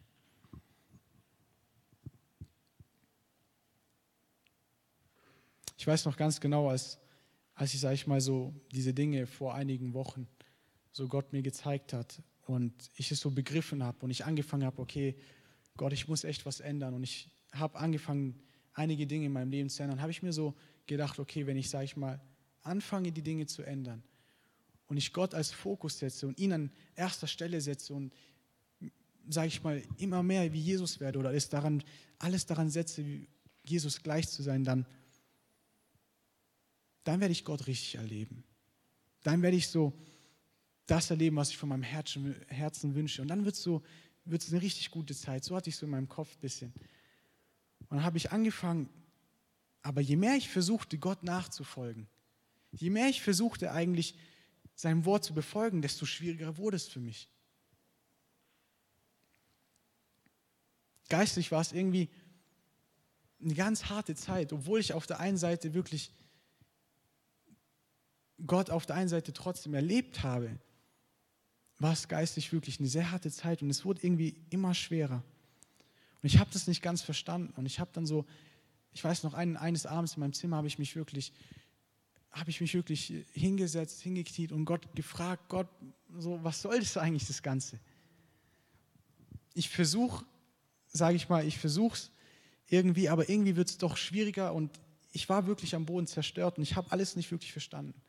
Ich 5.78 5.88
weiß 5.88 6.06
noch 6.06 6.16
ganz 6.16 6.40
genau, 6.40 6.70
als, 6.70 7.00
als 7.56 7.74
ich, 7.74 7.80
sage 7.80 7.96
ich 7.96 8.06
mal, 8.06 8.22
so 8.22 8.54
diese 8.72 8.94
Dinge 8.94 9.26
vor 9.26 9.56
einigen 9.56 9.94
Wochen 9.94 10.28
so 10.92 11.08
Gott 11.08 11.34
mir 11.34 11.42
gezeigt 11.42 11.94
hat 11.94 12.22
und 12.46 12.92
ich 12.96 13.12
es 13.12 13.20
so 13.20 13.32
begriffen 13.32 13.82
habe 13.84 13.98
und 14.02 14.12
ich 14.12 14.26
angefangen 14.26 14.64
habe, 14.64 14.80
okay, 14.80 15.16
Gott, 15.78 15.94
ich 15.94 16.08
muss 16.08 16.24
echt 16.24 16.46
was 16.46 16.60
ändern 16.60 16.94
und 16.94 17.04
ich 17.04 17.32
habe 17.54 17.80
angefangen, 17.80 18.40
einige 18.74 19.08
Dinge 19.08 19.26
in 19.26 19.32
meinem 19.32 19.50
Leben 19.50 19.70
zu 19.70 19.84
ändern, 19.84 20.02
habe 20.02 20.12
ich 20.12 20.22
mir 20.22 20.34
so 20.34 20.54
gedacht, 20.86 21.20
okay, 21.20 21.48
wenn 21.48 21.58
ich, 21.58 21.70
sage 21.70 21.86
ich 21.86 21.98
mal, 21.98 22.22
anfange, 22.62 23.12
die 23.12 23.24
Dinge 23.24 23.48
zu 23.48 23.64
ändern, 23.64 24.04
und 24.92 24.98
ich 24.98 25.14
Gott 25.14 25.34
als 25.34 25.52
Fokus 25.54 26.00
setze 26.00 26.28
und 26.28 26.38
ihn 26.38 26.52
an 26.52 26.70
erster 26.98 27.26
Stelle 27.26 27.62
setze 27.62 27.94
und, 27.94 28.14
sage 29.30 29.48
ich 29.48 29.64
mal, 29.64 29.82
immer 29.96 30.22
mehr 30.22 30.52
wie 30.52 30.60
Jesus 30.60 31.00
werde 31.00 31.18
oder 31.18 31.30
alles 31.30 31.48
daran, 31.48 31.82
alles 32.20 32.46
daran 32.46 32.70
setze, 32.70 33.06
wie 33.06 33.30
Jesus 33.64 34.04
gleich 34.04 34.28
zu 34.28 34.44
sein, 34.44 34.66
dann, 34.66 34.86
dann 37.06 37.22
werde 37.22 37.32
ich 37.32 37.46
Gott 37.46 37.68
richtig 37.68 37.96
erleben. 37.96 38.44
Dann 39.24 39.42
werde 39.42 39.56
ich 39.56 39.70
so 39.70 39.94
das 40.88 41.10
erleben, 41.10 41.38
was 41.38 41.52
ich 41.52 41.58
von 41.58 41.70
meinem 41.70 41.84
Herzen, 41.84 42.36
Herzen 42.50 42.94
wünsche. 42.94 43.22
Und 43.22 43.30
dann 43.30 43.46
wird 43.46 43.56
es 43.56 43.64
so, 43.64 43.84
wird's 44.26 44.52
eine 44.52 44.62
richtig 44.62 44.92
gute 44.92 45.16
Zeit. 45.16 45.46
So 45.46 45.56
hatte 45.56 45.70
ich 45.70 45.78
so 45.78 45.86
in 45.86 45.92
meinem 45.92 46.10
Kopf 46.10 46.36
ein 46.36 46.42
bisschen. 46.42 46.74
Und 47.88 47.92
dann 47.92 48.04
habe 48.04 48.18
ich 48.18 48.34
angefangen, 48.34 48.90
aber 49.84 50.02
je 50.02 50.18
mehr 50.18 50.36
ich 50.36 50.50
versuchte, 50.50 50.98
Gott 50.98 51.24
nachzufolgen, 51.24 52.10
je 52.74 52.90
mehr 52.90 53.08
ich 53.08 53.22
versuchte 53.22 53.72
eigentlich 53.72 54.18
seinem 54.82 55.06
Wort 55.06 55.24
zu 55.24 55.34
befolgen, 55.36 55.82
desto 55.84 56.08
schwieriger 56.08 56.58
wurde 56.58 56.78
es 56.78 56.88
für 56.88 57.00
mich. 57.00 57.30
Geistlich 61.08 61.52
war 61.52 61.62
es 61.62 61.72
irgendwie 61.72 62.10
eine 63.40 63.54
ganz 63.54 63.86
harte 63.86 64.16
Zeit, 64.16 64.52
obwohl 64.54 64.80
ich 64.80 64.94
auf 64.94 65.06
der 65.06 65.20
einen 65.20 65.38
Seite 65.38 65.76
wirklich 65.76 66.12
Gott 68.48 68.72
auf 68.72 68.88
der 68.88 68.96
einen 68.96 69.10
Seite 69.10 69.34
trotzdem 69.34 69.76
erlebt 69.76 70.24
habe, 70.24 70.58
war 71.78 71.94
es 71.94 72.08
geistlich 72.08 72.52
wirklich 72.52 72.80
eine 72.80 72.88
sehr 72.88 73.12
harte 73.12 73.30
Zeit 73.30 73.62
und 73.62 73.70
es 73.70 73.86
wurde 73.86 74.02
irgendwie 74.04 74.36
immer 74.50 74.74
schwerer. 74.74 75.24
Und 76.24 76.28
ich 76.28 76.40
habe 76.40 76.50
das 76.52 76.66
nicht 76.66 76.82
ganz 76.82 77.04
verstanden 77.04 77.54
und 77.56 77.68
ich 77.68 77.80
habe 77.80 77.92
dann 77.94 78.08
so, 78.08 78.26
ich 78.94 79.04
weiß 79.04 79.22
noch, 79.24 79.36
eines 79.36 79.86
Abends 79.86 80.16
in 80.16 80.22
meinem 80.22 80.34
Zimmer 80.34 80.58
habe 80.58 80.68
ich 80.68 80.80
mich 80.80 80.96
wirklich 80.96 81.34
habe 82.32 82.50
ich 82.50 82.62
mich 82.62 82.74
wirklich 82.74 83.26
hingesetzt, 83.34 84.02
hingekniet 84.02 84.52
und 84.52 84.66
Gott 84.66 84.96
gefragt, 84.96 85.50
Gott, 85.50 85.68
so, 86.18 86.42
was 86.44 86.62
soll 86.62 86.80
das 86.80 86.98
eigentlich, 86.98 87.28
das 87.28 87.44
Ganze? 87.44 87.80
Ich 89.54 89.70
versuche, 89.70 90.26
sage 90.88 91.16
ich 91.16 91.28
mal, 91.28 91.46
ich 91.46 91.58
versuche 91.58 91.96
es 91.96 92.12
irgendwie, 92.68 93.10
aber 93.10 93.30
irgendwie 93.30 93.56
wird 93.56 93.70
es 93.70 93.78
doch 93.78 93.98
schwieriger 93.98 94.54
und 94.54 94.80
ich 95.12 95.28
war 95.28 95.46
wirklich 95.46 95.76
am 95.76 95.86
Boden 95.86 96.08
zerstört 96.08 96.58
und 96.58 96.64
ich 96.64 96.76
habe 96.76 96.92
alles 96.92 97.18
nicht 97.18 97.32
wirklich 97.32 97.52
verstanden. 97.52 98.02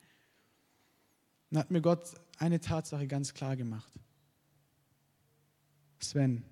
Dann 1.50 1.58
hat 1.58 1.70
mir 1.70 1.82
Gott 1.82 2.14
eine 2.38 2.60
Tatsache 2.60 3.08
ganz 3.08 3.34
klar 3.34 3.56
gemacht. 3.56 3.92
Sven, 5.98 6.44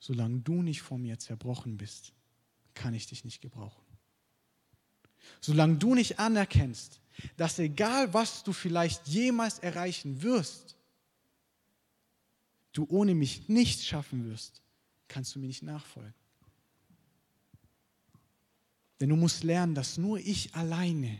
solange 0.00 0.40
du 0.40 0.62
nicht 0.62 0.80
vor 0.80 0.98
mir 0.98 1.18
zerbrochen 1.18 1.76
bist, 1.76 2.14
kann 2.74 2.94
ich 2.94 3.06
dich 3.06 3.24
nicht 3.24 3.42
gebrauchen. 3.42 3.87
Solange 5.40 5.76
du 5.76 5.94
nicht 5.94 6.18
anerkennst, 6.18 7.00
dass 7.36 7.58
egal 7.58 8.12
was 8.14 8.44
du 8.44 8.52
vielleicht 8.52 9.06
jemals 9.08 9.58
erreichen 9.58 10.22
wirst, 10.22 10.76
du 12.72 12.86
ohne 12.88 13.14
mich 13.14 13.48
nichts 13.48 13.84
schaffen 13.84 14.30
wirst, 14.30 14.62
kannst 15.08 15.34
du 15.34 15.38
mir 15.38 15.46
nicht 15.46 15.62
nachfolgen. 15.62 16.14
Denn 19.00 19.08
du 19.08 19.16
musst 19.16 19.44
lernen, 19.44 19.74
dass 19.74 19.96
nur 19.96 20.18
ich 20.18 20.54
alleine 20.54 21.18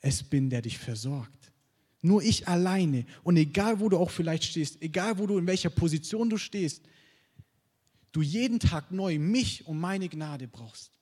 es 0.00 0.22
bin, 0.22 0.48
der 0.48 0.62
dich 0.62 0.78
versorgt. 0.78 1.52
Nur 2.00 2.22
ich 2.22 2.46
alleine. 2.46 3.04
Und 3.24 3.36
egal, 3.36 3.80
wo 3.80 3.88
du 3.88 3.98
auch 3.98 4.10
vielleicht 4.10 4.44
stehst, 4.44 4.80
egal, 4.80 5.18
wo 5.18 5.26
du 5.26 5.38
in 5.38 5.46
welcher 5.46 5.70
Position 5.70 6.30
du 6.30 6.36
stehst, 6.36 6.82
du 8.12 8.22
jeden 8.22 8.60
Tag 8.60 8.92
neu 8.92 9.18
mich 9.18 9.66
und 9.66 9.80
meine 9.80 10.08
Gnade 10.08 10.46
brauchst. 10.46 10.92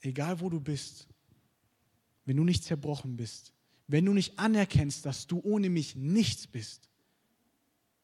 Egal 0.00 0.40
wo 0.40 0.48
du 0.48 0.60
bist, 0.60 1.08
wenn 2.24 2.36
du 2.36 2.44
nicht 2.44 2.64
zerbrochen 2.64 3.16
bist, 3.16 3.52
wenn 3.86 4.04
du 4.04 4.12
nicht 4.12 4.38
anerkennst, 4.38 5.04
dass 5.04 5.26
du 5.26 5.40
ohne 5.42 5.68
mich 5.68 5.96
nichts 5.96 6.46
bist, 6.46 6.88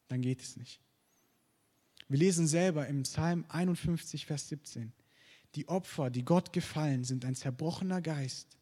dann 0.07 0.21
geht 0.21 0.41
es 0.41 0.57
nicht. 0.57 0.81
Wir 2.09 2.19
lesen 2.19 2.47
selber 2.47 2.87
im 2.87 3.03
Psalm 3.03 3.45
51, 3.49 4.25
Vers 4.25 4.49
17, 4.49 4.93
die 5.55 5.67
Opfer, 5.67 6.09
die 6.09 6.23
Gott 6.23 6.53
gefallen, 6.53 7.03
sind 7.03 7.25
ein 7.25 7.35
zerbrochener 7.35 8.01
Geist, 8.01 8.57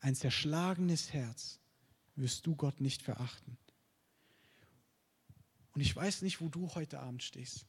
ein 0.00 0.14
zerschlagenes 0.14 1.12
Herz, 1.12 1.60
wirst 2.16 2.46
du 2.46 2.56
Gott 2.56 2.80
nicht 2.80 3.02
verachten. 3.02 3.56
Und 5.72 5.80
ich 5.80 5.94
weiß 5.94 6.22
nicht, 6.22 6.40
wo 6.40 6.48
du 6.48 6.74
heute 6.74 7.00
Abend 7.00 7.22
stehst. 7.22 7.66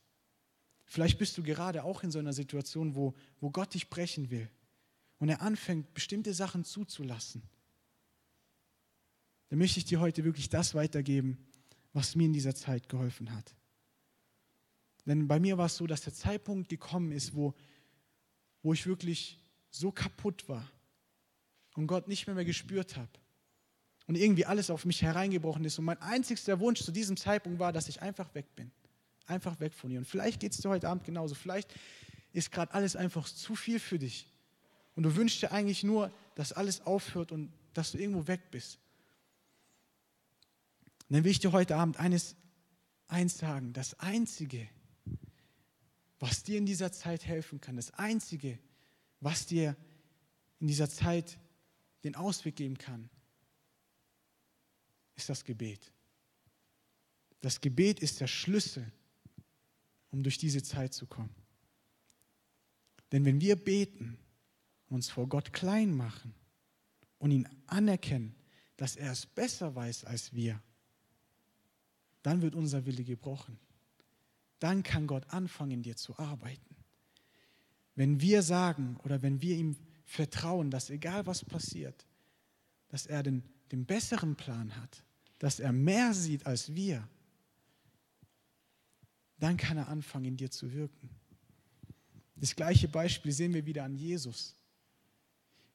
Vielleicht 0.86 1.18
bist 1.18 1.38
du 1.38 1.44
gerade 1.44 1.84
auch 1.84 2.04
in 2.04 2.12
so 2.12 2.20
einer 2.20 2.34
Situation, 2.34 2.96
wo, 2.96 3.16
wo 3.40 3.50
Gott 3.50 3.74
dich 3.74 3.90
brechen 3.90 4.30
will 4.30 4.50
und 5.26 5.30
er 5.30 5.42
anfängt, 5.42 5.92
bestimmte 5.96 6.36
Sachen 6.36 6.64
zuzulassen, 6.64 7.42
dann 9.50 9.58
möchte 9.58 9.80
ich 9.80 9.86
dir 9.86 10.00
heute 10.00 10.24
wirklich 10.24 10.50
das 10.50 10.76
weitergeben, 10.76 11.44
was 11.94 12.14
mir 12.14 12.26
in 12.26 12.34
dieser 12.34 12.54
Zeit 12.54 12.90
geholfen 12.90 13.34
hat. 13.34 13.56
Denn 15.08 15.28
bei 15.28 15.40
mir 15.40 15.58
war 15.58 15.66
es 15.66 15.78
so, 15.78 15.88
dass 15.88 16.02
der 16.02 16.14
Zeitpunkt 16.14 16.70
gekommen 16.70 17.12
ist, 17.12 17.34
wo, 17.34 17.56
wo 18.62 18.72
ich 18.72 18.86
wirklich 18.86 19.40
so 19.72 19.92
kaputt 19.92 20.48
war 20.48 20.72
und 21.74 21.88
Gott 21.88 22.08
nicht 22.08 22.28
mehr, 22.28 22.36
mehr 22.36 22.46
gespürt 22.46 22.96
habe 22.96 23.10
und 24.06 24.14
irgendwie 24.14 24.46
alles 24.46 24.70
auf 24.70 24.86
mich 24.86 25.02
hereingebrochen 25.02 25.66
ist 25.66 25.80
und 25.80 25.86
mein 25.86 26.00
einzigster 26.04 26.60
Wunsch 26.60 26.84
zu 26.84 26.92
diesem 26.92 27.18
Zeitpunkt 27.18 27.58
war, 27.58 27.74
dass 27.74 27.90
ich 27.90 28.00
einfach 28.00 28.36
weg 28.36 28.56
bin. 28.56 28.70
Einfach 29.26 29.60
weg 29.60 29.74
von 29.74 29.90
ihr. 29.90 29.98
Und 29.98 30.06
vielleicht 30.06 30.40
geht 30.40 30.52
es 30.52 30.60
dir 30.60 30.70
heute 30.70 30.88
Abend 30.88 31.04
genauso. 31.04 31.34
Vielleicht 31.34 31.74
ist 32.32 32.52
gerade 32.52 32.76
alles 32.76 32.96
einfach 32.96 33.28
zu 33.28 33.56
viel 33.56 33.80
für 33.80 33.98
dich. 33.98 34.28
Und 34.96 35.04
du 35.04 35.16
wünschst 35.16 35.42
dir 35.42 35.52
eigentlich 35.52 35.84
nur, 35.84 36.12
dass 36.36 36.54
alles 36.54 36.82
aufhört 36.82 37.32
und 37.32 37.52
dass 37.74 37.92
du 37.92 37.98
irgendwo 37.98 38.28
weg 38.28 38.52
bist. 38.52 38.80
Und 41.08 41.16
dann 41.16 41.24
will 41.24 41.32
ich 41.32 41.40
dir 41.40 41.52
heute 41.52 41.76
Abend 41.76 41.98
eines, 41.98 42.36
eins 43.08 43.38
sagen. 43.38 43.74
Das 43.74 44.00
Einzige, 44.00 44.68
was 46.20 46.44
dir 46.44 46.58
in 46.58 46.66
dieser 46.66 46.92
Zeit 46.92 47.26
helfen 47.26 47.62
kann, 47.62 47.76
das 47.76 47.92
Einzige, 47.92 48.58
was 49.20 49.46
dir 49.46 49.76
in 50.60 50.68
dieser 50.68 50.90
Zeit 50.90 51.38
den 52.04 52.16
Ausweg 52.16 52.56
geben 52.56 52.78
kann, 52.78 53.10
ist 55.16 55.30
das 55.30 55.44
Gebet. 55.44 55.92
Das 57.42 57.62
Gebet 57.62 58.00
ist 58.00 58.22
der 58.22 58.28
Schlüssel, 58.28 58.92
um 60.12 60.24
durch 60.24 60.38
diese 60.38 60.64
Zeit 60.64 60.94
zu 60.94 61.06
kommen. 61.06 61.36
Denn 63.12 63.26
wenn 63.26 63.40
wir 63.40 63.56
beten, 63.56 64.18
uns 64.90 65.10
vor 65.10 65.28
Gott 65.28 65.54
klein 65.54 65.96
machen 65.96 66.34
und 67.18 67.32
ihn 67.32 67.48
anerkennen, 67.68 68.36
dass 68.78 68.96
er 68.96 69.12
es 69.12 69.26
besser 69.26 69.76
weiß 69.76 70.06
als 70.06 70.34
wir, 70.34 70.62
dann 72.24 72.42
wird 72.42 72.56
unser 72.56 72.86
Wille 72.86 73.04
gebrochen. 73.04 73.58
Dann 74.60 74.84
kann 74.84 75.08
Gott 75.08 75.30
anfangen, 75.30 75.72
in 75.72 75.84
dir 75.84 75.96
zu 75.96 76.18
arbeiten. 76.18 76.76
Wenn 77.96 78.20
wir 78.20 78.42
sagen 78.42 78.98
oder 79.04 79.22
wenn 79.22 79.42
wir 79.42 79.56
ihm 79.56 79.76
vertrauen, 80.06 80.72
dass 80.72 80.90
egal 80.90 81.26
was 81.26 81.46
passiert, 81.46 82.06
dass 82.90 83.06
er 83.06 83.24
den, 83.24 83.44
den 83.72 83.86
besseren 83.86 84.36
Plan 84.36 84.76
hat, 84.76 85.04
dass 85.40 85.60
er 85.60 85.72
mehr 85.72 86.14
sieht 86.14 86.46
als 86.46 86.74
wir, 86.76 87.08
dann 89.38 89.58
kann 89.58 89.78
er 89.78 89.90
anfangen, 89.90 90.26
in 90.26 90.38
dir 90.38 90.50
zu 90.50 90.72
wirken. 90.74 91.10
Das 92.36 92.56
gleiche 92.56 92.88
Beispiel 92.88 93.32
sehen 93.32 93.54
wir 93.54 93.66
wieder 93.66 93.84
an 93.84 93.96
Jesus. 93.96 94.56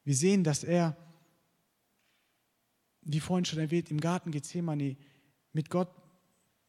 Wir 0.04 0.14
sehen, 0.14 0.44
dass 0.44 0.64
er, 0.64 0.96
wie 3.02 3.20
vorhin 3.20 3.44
schon 3.44 3.58
erwähnt, 3.58 3.90
im 3.90 4.00
Garten 4.00 4.30
Gethsemane 4.30 4.96
mit 5.52 5.70
Gott 5.70 5.90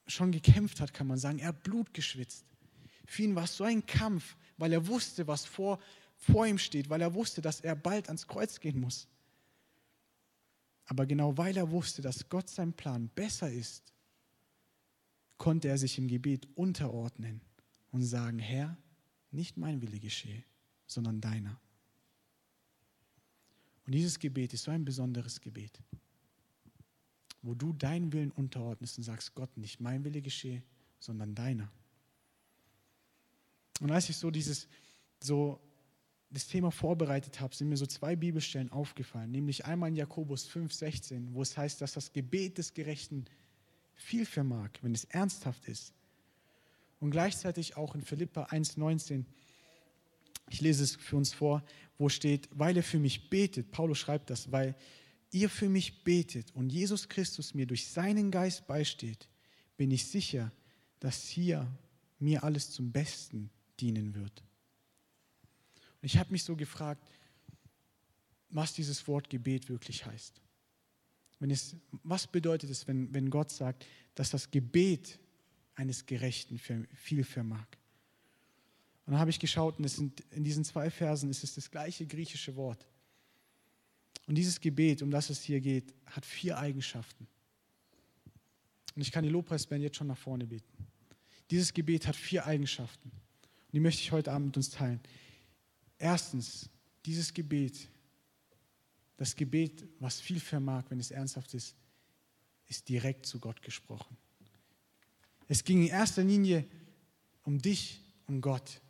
schon 0.08 0.32
gekämpft 0.32 0.82
hat, 0.82 0.94
kann 0.94 1.08
man 1.08 1.18
sagen. 1.18 1.40
Er 1.40 1.50
hat 1.50 1.64
Blut 1.64 1.94
geschwitzt. 1.94 2.46
Für 3.06 3.24
ihn 3.24 3.36
war 3.36 3.44
es 3.44 3.58
so 3.58 3.64
ein 3.64 3.86
Kampf, 3.86 4.36
weil 4.58 4.74
er 4.74 4.88
wusste, 4.88 5.28
was 5.28 5.46
vor, 5.46 5.80
vor 6.16 6.46
ihm 6.46 6.58
steht, 6.58 6.90
weil 6.90 7.02
er 7.02 7.14
wusste, 7.14 7.42
dass 7.42 7.62
er 7.62 7.76
bald 7.76 8.08
ans 8.08 8.28
Kreuz 8.28 8.60
gehen 8.60 8.80
muss. 8.80 9.08
Aber 10.86 11.06
genau 11.06 11.38
weil 11.38 11.56
er 11.56 11.72
wusste, 11.72 12.02
dass 12.02 12.30
Gott 12.30 12.50
sein 12.50 12.74
Plan 12.74 13.10
besser 13.10 13.50
ist, 13.50 13.94
konnte 15.38 15.70
er 15.70 15.78
sich 15.78 15.98
im 15.98 16.08
Gebet 16.08 16.48
unterordnen 16.56 17.42
und 17.92 18.04
sagen, 18.04 18.40
Herr, 18.40 18.78
nicht 19.32 19.58
mein 19.58 19.82
Wille 19.82 20.00
geschehe, 20.00 20.44
sondern 20.86 21.22
deiner. 21.22 21.60
Und 23.86 23.94
dieses 23.94 24.20
Gebet 24.20 24.54
ist 24.54 24.64
so 24.64 24.72
ein 24.72 24.86
besonderes 24.86 25.42
Gebet, 25.42 25.82
wo 27.42 27.56
du 27.56 27.74
deinen 27.74 28.14
Willen 28.14 28.32
unterordnest 28.32 28.98
und 28.98 29.04
sagst, 29.04 29.34
Gott, 29.34 29.56
nicht 29.58 29.80
mein 29.80 30.04
Wille 30.04 30.22
geschehe, 30.22 30.64
sondern 31.00 31.34
deiner. 31.34 31.72
Und 33.80 33.92
als 33.92 34.10
ich 34.10 34.18
so 34.18 34.30
dieses, 34.30 34.68
so 35.20 35.60
das 36.30 36.48
Thema 36.48 36.72
vorbereitet 36.72 37.42
habe, 37.42 37.56
sind 37.56 37.70
mir 37.70 37.78
so 37.78 37.86
zwei 37.86 38.16
Bibelstellen 38.16 38.72
aufgefallen, 38.72 39.32
nämlich 39.32 39.66
einmal 39.66 39.90
in 39.90 39.96
Jakobus 39.96 40.46
5, 40.46 40.72
16, 40.72 41.34
wo 41.34 41.42
es 41.42 41.58
heißt, 41.58 41.82
dass 41.82 41.94
das 41.94 42.14
Gebet 42.14 42.58
des 42.58 42.74
Gerechten 42.74 43.26
viel 43.96 44.26
vermag, 44.26 44.70
wenn 44.82 44.94
es 44.94 45.04
ernsthaft 45.06 45.68
ist. 45.68 45.94
Und 47.00 47.12
gleichzeitig 47.12 47.76
auch 47.76 47.96
in 47.96 48.02
Philippa 48.02 48.44
1, 48.44 48.78
19, 48.78 49.26
ich 50.52 50.62
lese 50.62 50.84
es 50.84 50.96
für 50.96 51.16
uns 51.16 51.34
vor, 51.34 51.64
wo 51.98 52.10
steht, 52.10 52.50
weil 52.52 52.76
er 52.76 52.84
für 52.84 53.00
mich 53.00 53.30
betet, 53.30 53.72
Paulus 53.72 54.00
schreibt 54.00 54.30
das, 54.30 54.52
weil 54.52 54.76
ihr 55.32 55.50
für 55.50 55.70
mich 55.70 56.04
betet 56.04 56.52
und 56.52 56.70
Jesus 56.72 57.08
Christus 57.08 57.54
mir 57.54 57.66
durch 57.66 57.88
seinen 57.88 58.32
Geist 58.32 58.68
beisteht, 58.68 59.30
bin 59.78 59.92
ich 59.92 60.06
sicher, 60.06 60.52
dass 61.00 61.28
hier 61.28 61.68
mir 62.20 62.44
alles 62.44 62.70
zum 62.70 62.92
Besten 62.92 63.50
dienen 63.80 64.14
wird. 64.14 64.44
Und 66.02 66.06
ich 66.06 66.18
habe 66.18 66.32
mich 66.32 66.44
so 66.44 66.56
gefragt, 66.56 67.10
was 68.50 68.74
dieses 68.74 69.08
Wort 69.08 69.30
Gebet 69.30 69.70
wirklich 69.70 70.06
heißt. 70.06 70.42
Es, 71.40 71.76
was 72.04 72.28
bedeutet 72.28 72.70
es, 72.70 72.88
wenn, 72.88 73.12
wenn 73.14 73.30
Gott 73.30 73.52
sagt, 73.52 73.86
dass 74.16 74.30
das 74.30 74.52
Gebet 74.52 75.18
eines 75.76 76.06
Gerechten 76.06 76.60
viel 76.94 77.24
vermag? 77.24 77.66
Und 79.06 79.14
dann 79.14 79.20
habe 79.20 79.30
ich 79.32 79.40
geschaut 79.40 79.80
und 79.80 79.88
sind, 79.88 80.22
in 80.32 80.44
diesen 80.44 80.64
zwei 80.64 80.90
Versen 80.90 81.30
ist 81.30 81.44
es 81.44 81.56
das 81.56 81.72
gleiche 81.72 82.06
griechische 82.06 82.56
Wort. 82.56 82.88
Und 84.28 84.36
dieses 84.36 84.62
Gebet, 84.62 85.02
um 85.02 85.12
das 85.12 85.30
es 85.30 85.42
hier 85.42 85.60
geht, 85.60 85.94
hat 86.06 86.26
vier 86.26 86.58
Eigenschaften. 86.58 87.28
Und 88.96 89.02
ich 89.02 89.12
kann 89.12 89.24
die 89.24 89.30
Lobpreisband 89.30 89.82
jetzt 89.82 89.98
schon 89.98 90.08
nach 90.08 90.18
vorne 90.18 90.46
beten. 90.46 90.88
Dieses 91.50 91.74
Gebet 91.74 92.08
hat 92.08 92.16
vier 92.16 92.46
Eigenschaften. 92.46 93.10
Und 93.10 93.74
die 93.74 93.80
möchte 93.80 94.02
ich 94.02 94.12
heute 94.12 94.32
Abend 94.32 94.48
mit 94.48 94.58
uns 94.58 94.70
teilen. 94.70 95.00
Erstens, 95.98 96.70
dieses 97.06 97.34
Gebet, 97.34 97.90
das 99.18 99.36
Gebet, 99.36 99.88
was 100.00 100.20
viel 100.20 100.40
vermag, 100.40 100.86
wenn 100.90 101.00
es 101.00 101.12
ernsthaft 101.12 101.54
ist, 101.54 101.76
ist 102.68 102.88
direkt 102.88 103.26
zu 103.26 103.40
Gott 103.40 103.62
gesprochen. 103.62 104.18
Es 105.48 105.64
ging 105.64 105.82
in 105.82 105.90
erster 105.90 106.24
Linie 106.24 106.66
um 107.44 107.62
dich 107.62 108.02
und 108.28 108.40
Gott. 108.42 108.82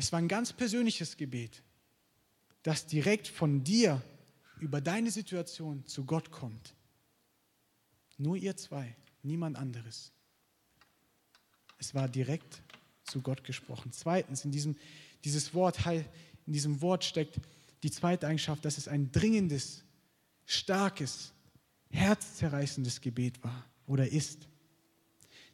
Es 0.00 0.12
war 0.12 0.18
ein 0.18 0.28
ganz 0.28 0.54
persönliches 0.54 1.18
Gebet, 1.18 1.62
das 2.62 2.86
direkt 2.86 3.28
von 3.28 3.62
dir 3.64 4.00
über 4.58 4.80
deine 4.80 5.10
Situation 5.10 5.84
zu 5.84 6.06
Gott 6.06 6.30
kommt. 6.30 6.74
Nur 8.16 8.34
ihr 8.34 8.56
zwei, 8.56 8.96
niemand 9.22 9.58
anderes. 9.58 10.10
Es 11.76 11.94
war 11.94 12.08
direkt 12.08 12.62
zu 13.04 13.20
Gott 13.20 13.44
gesprochen. 13.44 13.92
Zweitens, 13.92 14.42
in 14.46 14.50
diesem, 14.50 14.74
dieses 15.22 15.52
Wort, 15.52 15.78
in 15.84 16.52
diesem 16.54 16.80
Wort 16.80 17.04
steckt 17.04 17.38
die 17.82 17.90
zweite 17.90 18.26
Eigenschaft, 18.26 18.64
dass 18.64 18.78
es 18.78 18.88
ein 18.88 19.12
dringendes, 19.12 19.84
starkes, 20.46 21.34
herzzerreißendes 21.90 23.02
Gebet 23.02 23.44
war 23.44 23.66
oder 23.86 24.08
ist. 24.08 24.48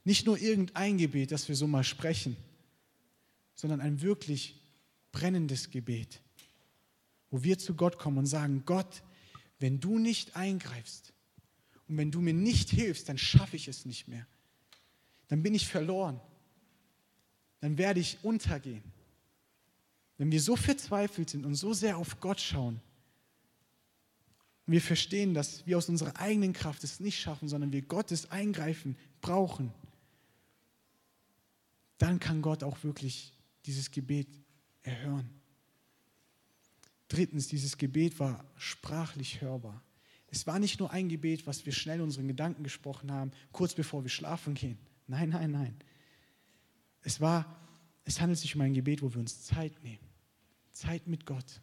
Nicht 0.05 0.25
nur 0.25 0.39
irgendein 0.39 0.99
Gebet, 0.99 1.33
das 1.33 1.49
wir 1.49 1.57
so 1.57 1.67
mal 1.67 1.83
sprechen, 1.83 2.37
sondern 3.57 3.81
ein 3.81 4.03
wirklich 4.03 4.61
brennendes 5.11 5.71
Gebet, 5.71 6.21
wo 7.31 7.43
wir 7.43 7.59
zu 7.59 7.75
Gott 7.75 7.99
kommen 7.99 8.19
und 8.19 8.27
sagen, 8.27 8.63
Gott, 8.67 9.03
wenn 9.59 9.81
du 9.81 9.99
nicht 9.99 10.37
eingreifst 10.37 11.13
und 11.89 11.97
wenn 11.97 12.11
du 12.11 12.21
mir 12.21 12.35
nicht 12.35 12.71
hilfst, 12.71 13.09
dann 13.09 13.19
schaffe 13.19 13.57
ich 13.57 13.67
es 13.67 13.85
nicht 13.87 14.07
mehr. 14.07 14.27
Dann 15.29 15.43
bin 15.43 15.55
ich 15.55 15.67
verloren. 15.67 16.21
Dann 17.61 17.79
werde 17.79 17.99
ich 17.99 18.19
untergehen. 18.23 18.85
Wenn 20.19 20.31
wir 20.31 20.41
so 20.41 20.55
verzweifelt 20.55 21.31
sind 21.31 21.45
und 21.45 21.55
so 21.55 21.73
sehr 21.73 21.97
auf 21.97 22.21
Gott 22.21 22.41
schauen, 22.41 22.81
und 24.67 24.73
wir 24.73 24.83
verstehen, 24.83 25.33
dass 25.33 25.65
wir 25.67 25.79
aus 25.79 25.89
unserer 25.89 26.17
eigenen 26.17 26.53
Kraft 26.53 26.83
es 26.83 26.99
nicht 26.99 27.21
schaffen, 27.21 27.49
sondern 27.49 27.73
wir 27.73 27.83
Gottes 27.83 28.33
Eingreifen 28.33 28.97
brauchen, 29.21 29.73
dann 31.99 32.19
kann 32.19 32.43
Gott 32.43 32.65
auch 32.65 32.83
wirklich 32.83 33.33
dieses 33.67 33.91
Gebet 33.91 34.29
erhören. 34.83 35.29
Drittens, 37.09 37.49
dieses 37.49 37.77
Gebet 37.77 38.19
war 38.19 38.45
sprachlich 38.57 39.41
hörbar. 39.41 39.83
Es 40.29 40.47
war 40.47 40.59
nicht 40.59 40.81
nur 40.81 40.91
ein 40.91 41.09
Gebet, 41.09 41.47
was 41.47 41.65
wir 41.67 41.73
schnell 41.73 42.01
unseren 42.01 42.27
Gedanken 42.29 42.65
gesprochen 42.65 43.13
haben, 43.13 43.31
kurz 43.53 43.75
bevor 43.75 44.03
wir 44.03 44.11
schlafen 44.11 44.55
gehen. 44.55 44.79
Nein, 45.07 45.31
nein, 45.31 45.53
nein. 45.53 45.77
Es 47.03 47.21
war, 47.21 47.61
es 48.05 48.21
handelt 48.21 48.39
sich 48.39 48.55
um 48.57 48.61
ein 48.61 48.75
Gebet, 48.75 49.03
wo 49.03 49.13
wir 49.13 49.21
uns 49.21 49.45
Zeit 49.45 49.83
nehmen. 49.85 50.05
Zeit 50.73 51.07
mit 51.07 51.27
Gott. 51.27 51.61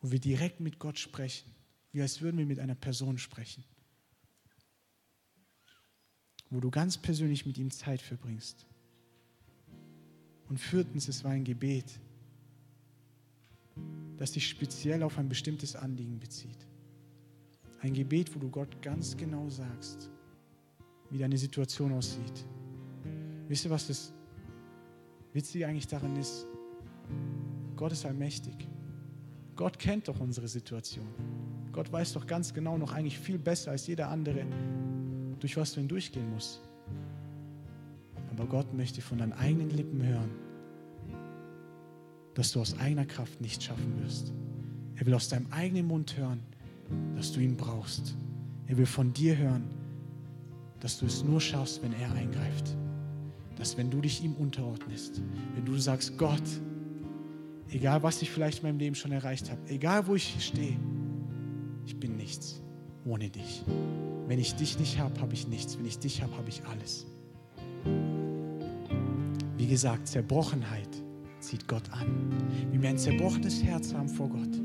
Wo 0.00 0.10
wir 0.10 0.20
direkt 0.20 0.60
mit 0.60 0.78
Gott 0.78 0.98
sprechen. 0.98 1.50
Wie 1.92 2.02
als 2.02 2.20
würden 2.20 2.38
wir 2.38 2.46
mit 2.46 2.58
einer 2.58 2.74
Person 2.74 3.18
sprechen. 3.18 3.64
Wo 6.50 6.60
du 6.60 6.70
ganz 6.70 6.98
persönlich 6.98 7.46
mit 7.46 7.56
ihm 7.56 7.70
Zeit 7.70 8.02
verbringst. 8.02 8.66
Und 10.52 10.58
viertens, 10.58 11.08
es 11.08 11.24
war 11.24 11.30
ein 11.30 11.44
Gebet, 11.44 11.98
das 14.18 14.34
sich 14.34 14.46
speziell 14.46 15.02
auf 15.02 15.16
ein 15.16 15.26
bestimmtes 15.26 15.74
Anliegen 15.74 16.18
bezieht. 16.20 16.68
Ein 17.80 17.94
Gebet, 17.94 18.34
wo 18.34 18.38
du 18.38 18.50
Gott 18.50 18.82
ganz 18.82 19.16
genau 19.16 19.48
sagst, 19.48 20.10
wie 21.08 21.16
deine 21.16 21.38
Situation 21.38 21.94
aussieht. 21.94 22.44
Wisst 23.48 23.64
ihr, 23.64 23.70
was 23.70 23.86
das 23.86 24.12
Witzige 25.32 25.66
eigentlich 25.66 25.86
daran 25.86 26.16
ist? 26.16 26.46
Gott 27.74 27.92
ist 27.92 28.04
allmächtig. 28.04 28.68
Gott 29.56 29.78
kennt 29.78 30.06
doch 30.06 30.20
unsere 30.20 30.48
Situation. 30.48 31.08
Gott 31.72 31.90
weiß 31.90 32.12
doch 32.12 32.26
ganz 32.26 32.52
genau 32.52 32.76
noch 32.76 32.92
eigentlich 32.92 33.18
viel 33.18 33.38
besser 33.38 33.70
als 33.70 33.86
jeder 33.86 34.10
andere, 34.10 34.44
durch 35.40 35.56
was 35.56 35.72
du 35.72 35.80
hindurchgehen 35.80 36.30
musst. 36.30 36.60
Aber 38.28 38.44
Gott 38.44 38.74
möchte 38.74 39.00
von 39.00 39.16
deinen 39.16 39.32
eigenen 39.32 39.70
Lippen 39.70 40.02
hören, 40.02 40.41
dass 42.34 42.52
du 42.52 42.60
aus 42.60 42.78
eigener 42.78 43.04
Kraft 43.04 43.40
nichts 43.40 43.64
schaffen 43.64 44.02
wirst. 44.02 44.32
Er 44.96 45.06
will 45.06 45.14
aus 45.14 45.28
deinem 45.28 45.46
eigenen 45.50 45.86
Mund 45.86 46.16
hören, 46.16 46.40
dass 47.14 47.32
du 47.32 47.40
ihn 47.40 47.56
brauchst. 47.56 48.16
Er 48.66 48.76
will 48.76 48.86
von 48.86 49.12
dir 49.12 49.36
hören, 49.36 49.64
dass 50.80 50.98
du 50.98 51.06
es 51.06 51.24
nur 51.24 51.40
schaffst, 51.40 51.82
wenn 51.82 51.92
er 51.92 52.12
eingreift. 52.12 52.76
Dass 53.56 53.76
wenn 53.76 53.90
du 53.90 54.00
dich 54.00 54.22
ihm 54.22 54.34
unterordnest, 54.34 55.20
wenn 55.54 55.64
du 55.64 55.76
sagst, 55.76 56.16
Gott, 56.18 56.42
egal 57.68 58.02
was 58.02 58.22
ich 58.22 58.30
vielleicht 58.30 58.58
in 58.58 58.68
meinem 58.68 58.78
Leben 58.78 58.94
schon 58.94 59.12
erreicht 59.12 59.50
habe, 59.50 59.60
egal 59.68 60.06
wo 60.06 60.14
ich 60.14 60.36
stehe, 60.40 60.78
ich 61.84 61.98
bin 61.98 62.16
nichts 62.16 62.62
ohne 63.04 63.28
dich. 63.28 63.64
Wenn 64.28 64.38
ich 64.38 64.54
dich 64.54 64.78
nicht 64.78 64.98
habe, 64.98 65.20
habe 65.20 65.34
ich 65.34 65.48
nichts. 65.48 65.76
Wenn 65.76 65.86
ich 65.86 65.98
dich 65.98 66.22
habe, 66.22 66.36
habe 66.36 66.48
ich 66.48 66.64
alles. 66.64 67.06
Wie 69.56 69.66
gesagt, 69.66 70.08
Zerbrochenheit 70.08 71.01
zieht 71.52 71.68
Gott 71.68 71.84
an. 71.92 72.06
Wenn 72.70 72.80
wir 72.80 72.88
ein 72.88 72.96
zerbrochenes 72.96 73.62
Herz 73.62 73.92
haben 73.92 74.08
vor 74.08 74.30
Gott, 74.30 74.58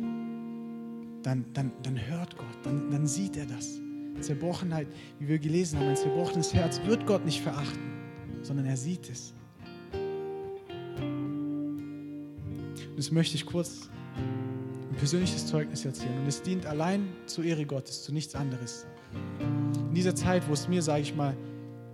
dann, 1.21 1.43
dann, 1.53 1.73
dann 1.83 1.99
hört 2.07 2.37
Gott, 2.37 2.57
dann, 2.63 2.89
dann 2.89 3.05
sieht 3.05 3.35
er 3.35 3.45
das. 3.45 3.81
Zerbrochenheit, 4.21 4.87
wie 5.19 5.27
wir 5.27 5.37
gelesen 5.37 5.79
haben, 5.79 5.89
ein 5.89 5.97
zerbrochenes 5.97 6.53
Herz 6.53 6.79
wird 6.85 7.05
Gott 7.05 7.25
nicht 7.25 7.41
verachten, 7.41 7.91
sondern 8.41 8.67
er 8.67 8.77
sieht 8.77 9.09
es. 9.09 9.33
Und 12.89 12.95
das 12.95 13.11
möchte 13.11 13.35
ich 13.35 13.45
kurz 13.45 13.89
ein 14.89 14.95
persönliches 14.95 15.45
Zeugnis 15.45 15.83
erzählen. 15.83 16.17
Und 16.21 16.27
es 16.27 16.41
dient 16.41 16.65
allein 16.65 17.09
zur 17.25 17.43
Ehre 17.43 17.65
Gottes, 17.65 18.03
zu 18.03 18.13
nichts 18.13 18.33
anderes. 18.33 18.87
In 19.89 19.93
dieser 19.93 20.15
Zeit, 20.15 20.47
wo 20.47 20.53
es 20.53 20.69
mir, 20.69 20.81
sage 20.81 21.01
ich 21.01 21.13
mal, 21.13 21.35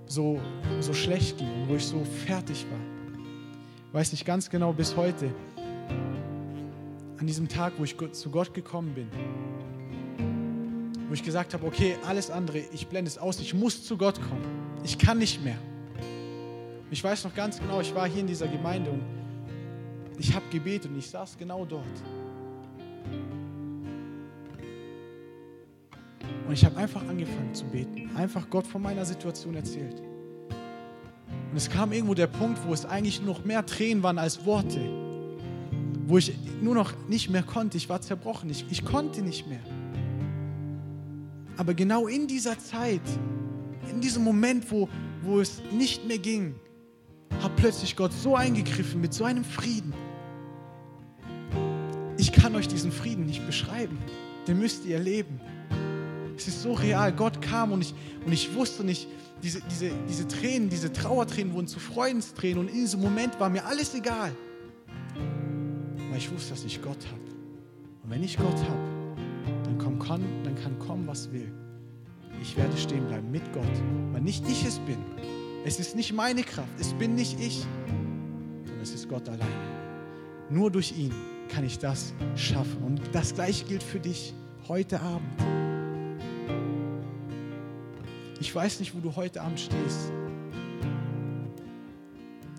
so, 0.06 0.40
so 0.82 0.94
schlecht 0.94 1.40
ging 1.40 1.52
und 1.64 1.70
wo 1.70 1.76
ich 1.78 1.86
so 1.88 2.04
fertig 2.28 2.68
war, 2.70 2.93
weiß 3.94 4.12
ich 4.14 4.26
ganz 4.26 4.50
genau 4.50 4.74
bis 4.74 4.98
heute, 4.98 5.32
an 7.20 7.28
diesem 7.28 7.48
Tag, 7.48 7.74
wo 7.78 7.84
ich 7.84 7.96
zu 8.12 8.32
Gott 8.32 8.54
gekommen 8.54 8.94
bin, 8.96 9.08
wo 11.08 11.14
ich 11.14 11.24
gesagt 11.24 11.54
habe, 11.54 11.66
okay, 11.66 11.96
alles 12.06 12.32
andere, 12.32 12.58
ich 12.74 12.88
blende 12.88 13.08
es 13.08 13.20
aus, 13.20 13.40
ich 13.40 13.54
muss 13.54 13.86
zu 13.86 13.96
Gott 13.96 14.20
kommen. 14.20 14.44
Ich 14.84 14.98
kann 14.98 15.20
nicht 15.20 15.44
mehr. 15.44 15.58
Ich 16.90 17.04
weiß 17.04 17.24
noch 17.24 17.36
ganz 17.36 17.60
genau, 17.60 17.82
ich 17.82 17.94
war 17.94 18.10
hier 18.10 18.22
in 18.22 18.28
dieser 18.28 18.48
Gemeinde 18.48 18.90
und 18.90 19.04
ich 20.18 20.34
habe 20.34 20.46
gebetet 20.50 20.92
und 20.92 20.98
ich 20.98 21.10
saß 21.10 21.38
genau 21.38 21.64
dort. 21.64 21.86
Und 26.48 26.54
ich 26.54 26.66
habe 26.66 26.76
einfach 26.78 27.08
angefangen 27.08 27.54
zu 27.54 27.64
beten, 27.66 28.10
einfach 28.16 28.50
Gott 28.50 28.66
von 28.66 28.82
meiner 28.82 29.06
Situation 29.06 29.56
erzählt. 29.56 30.02
Und 31.54 31.58
es 31.58 31.70
kam 31.70 31.92
irgendwo 31.92 32.16
der 32.16 32.26
Punkt, 32.26 32.66
wo 32.66 32.74
es 32.74 32.84
eigentlich 32.84 33.22
nur 33.22 33.36
noch 33.36 33.46
mehr 33.46 33.64
Tränen 33.64 34.02
waren 34.02 34.18
als 34.18 34.44
Worte, 34.44 34.80
wo 36.08 36.18
ich 36.18 36.34
nur 36.64 36.74
noch 36.74 36.94
nicht 37.08 37.30
mehr 37.30 37.44
konnte. 37.44 37.78
Ich 37.78 37.90
war 37.90 38.02
zerbrochen, 38.02 38.50
ich, 38.50 38.66
ich 38.72 38.84
konnte 38.84 39.22
nicht 39.22 39.48
mehr. 39.48 39.60
Aber 41.56 41.76
genau 41.76 42.08
in 42.08 42.26
dieser 42.26 42.58
Zeit, 42.58 43.04
in 43.88 44.02
diesem 44.02 44.24
Moment, 44.24 44.72
wo, 44.72 44.90
wo 45.22 45.42
es 45.42 45.62
nicht 45.72 46.08
mehr 46.08 46.18
ging, 46.18 46.56
hat 47.44 47.56
plötzlich 47.56 47.96
Gott 47.96 48.14
so 48.14 48.36
eingegriffen 48.36 49.00
mit 49.00 49.14
so 49.14 49.24
einem 49.24 49.44
Frieden. 49.44 49.94
Ich 52.18 52.32
kann 52.32 52.56
euch 52.56 52.68
diesen 52.68 52.92
Frieden 52.92 53.28
nicht 53.28 53.46
beschreiben. 53.46 54.00
Den 54.48 54.58
müsst 54.58 54.86
ihr 54.86 54.96
erleben. 54.96 55.40
Es 56.44 56.56
ist 56.56 56.62
so 56.62 56.74
real. 56.74 57.14
Gott 57.14 57.42
kam 57.42 57.72
und 57.72 57.82
ich, 57.82 57.94
und 58.26 58.34
ich 58.34 58.54
wusste 58.54 58.84
nicht, 58.84 59.08
diese, 59.42 59.62
diese, 59.62 59.92
diese 60.10 60.28
Tränen, 60.28 60.70
diese 60.70 60.92
Trauertränen 60.92 61.54
wurden 61.54 61.68
zu 61.68 61.80
Freudenstränen 61.80 62.60
und 62.60 62.68
in 62.68 62.76
diesem 62.76 63.00
Moment 63.00 63.40
war 63.40 63.50
mir 63.50 63.66
alles 63.66 63.96
egal. 63.96 64.34
Weil 66.10 66.18
ich 66.18 66.30
wusste, 66.34 66.50
dass 66.50 66.66
ich 66.66 66.82
Gott 66.82 66.98
habe. 67.08 67.22
Und 68.04 68.10
wenn 68.10 68.24
ich 68.24 68.36
Gott 68.36 68.58
habe, 68.58 69.16
dann, 69.64 69.78
komm, 69.78 70.00
kann, 70.00 70.22
dann 70.44 70.56
kann 70.56 70.78
kommen, 70.80 71.08
was 71.08 71.32
will. 71.32 71.50
Ich 72.42 72.58
werde 72.58 72.76
stehen 72.76 73.08
bleiben 73.08 73.32
mit 73.32 73.54
Gott, 73.54 73.64
weil 74.12 74.22
nicht 74.22 74.46
ich 74.46 74.66
es 74.66 74.80
bin. 74.80 74.98
Es 75.64 75.80
ist 75.80 75.96
nicht 75.96 76.12
meine 76.12 76.44
Kraft, 76.44 76.78
es 76.78 76.92
bin 76.94 77.16
nicht 77.16 77.40
ich, 77.40 77.66
sondern 78.66 78.82
es 78.82 78.94
ist 78.94 79.08
Gott 79.08 79.30
alleine. 79.30 79.48
Nur 80.50 80.70
durch 80.72 80.92
ihn 80.98 81.14
kann 81.48 81.64
ich 81.64 81.80
das 81.80 82.14
schaffen. 82.36 82.84
Und 82.84 83.00
das 83.14 83.34
gleiche 83.34 83.64
gilt 83.64 83.82
für 83.82 84.02
dich 84.02 84.34
heute 84.68 85.00
Abend. 85.00 85.73
Ich 88.44 88.54
weiß 88.54 88.82
nicht, 88.82 88.94
wo 88.94 89.00
du 89.00 89.16
heute 89.16 89.42
Abend 89.42 89.58
stehst. 89.58 90.12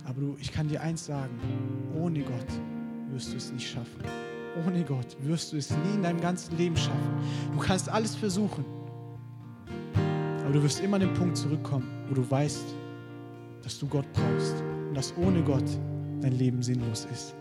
Aber 0.06 0.18
du, 0.18 0.34
ich 0.40 0.50
kann 0.50 0.66
dir 0.66 0.80
eins 0.80 1.04
sagen, 1.04 1.38
ohne 1.94 2.20
Gott 2.20 2.46
wirst 3.10 3.30
du 3.30 3.36
es 3.36 3.52
nicht 3.52 3.68
schaffen. 3.68 4.00
Ohne 4.66 4.82
Gott 4.82 5.14
wirst 5.20 5.52
du 5.52 5.58
es 5.58 5.70
nie 5.70 5.94
in 5.96 6.02
deinem 6.02 6.22
ganzen 6.22 6.56
Leben 6.56 6.74
schaffen. 6.74 7.18
Du 7.52 7.58
kannst 7.58 7.90
alles 7.90 8.16
versuchen. 8.16 8.64
Aber 10.42 10.54
du 10.54 10.62
wirst 10.62 10.80
immer 10.80 10.94
an 10.94 11.02
den 11.02 11.12
Punkt 11.12 11.36
zurückkommen, 11.36 11.86
wo 12.08 12.14
du 12.14 12.30
weißt, 12.30 12.64
dass 13.62 13.78
du 13.78 13.86
Gott 13.86 14.10
brauchst 14.14 14.64
und 14.88 14.94
dass 14.94 15.14
ohne 15.18 15.42
Gott 15.42 15.68
dein 16.22 16.32
Leben 16.32 16.62
sinnlos 16.62 17.06
ist. 17.12 17.34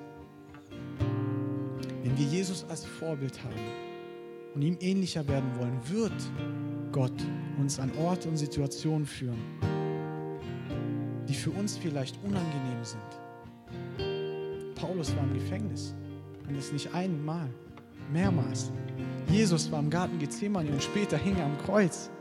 Wenn 2.04 2.18
wir 2.18 2.26
Jesus 2.26 2.66
als 2.70 2.84
Vorbild 2.84 3.42
haben 3.42 3.56
und 4.54 4.64
ihm 4.64 4.76
ähnlicher 4.82 5.26
werden 5.30 5.50
wollen, 5.58 5.80
wird 5.90 6.12
Gott 6.94 7.12
uns 7.60 7.80
an 7.80 7.92
Orte 7.98 8.30
und 8.30 8.38
Situationen 8.38 9.06
führen, 9.08 9.42
die 11.28 11.34
für 11.34 11.50
uns 11.50 11.76
vielleicht 11.76 12.18
unangenehm 12.24 12.84
sind. 12.84 13.02
Paulus 14.76 15.16
war 15.16 15.24
im 15.24 15.34
Gefängnis 15.34 15.96
und 16.48 16.56
das 16.56 16.72
nicht 16.72 16.94
einmal, 16.94 17.50
mehrmals. 18.12 18.72
Jesus 19.28 19.72
war 19.72 19.80
im 19.80 19.90
Garten 19.90 20.20
Gethsemane 20.20 20.70
und 20.70 20.84
später 20.84 21.18
hing 21.18 21.36
er 21.36 21.46
am 21.46 21.58
Kreuz, 21.58 22.12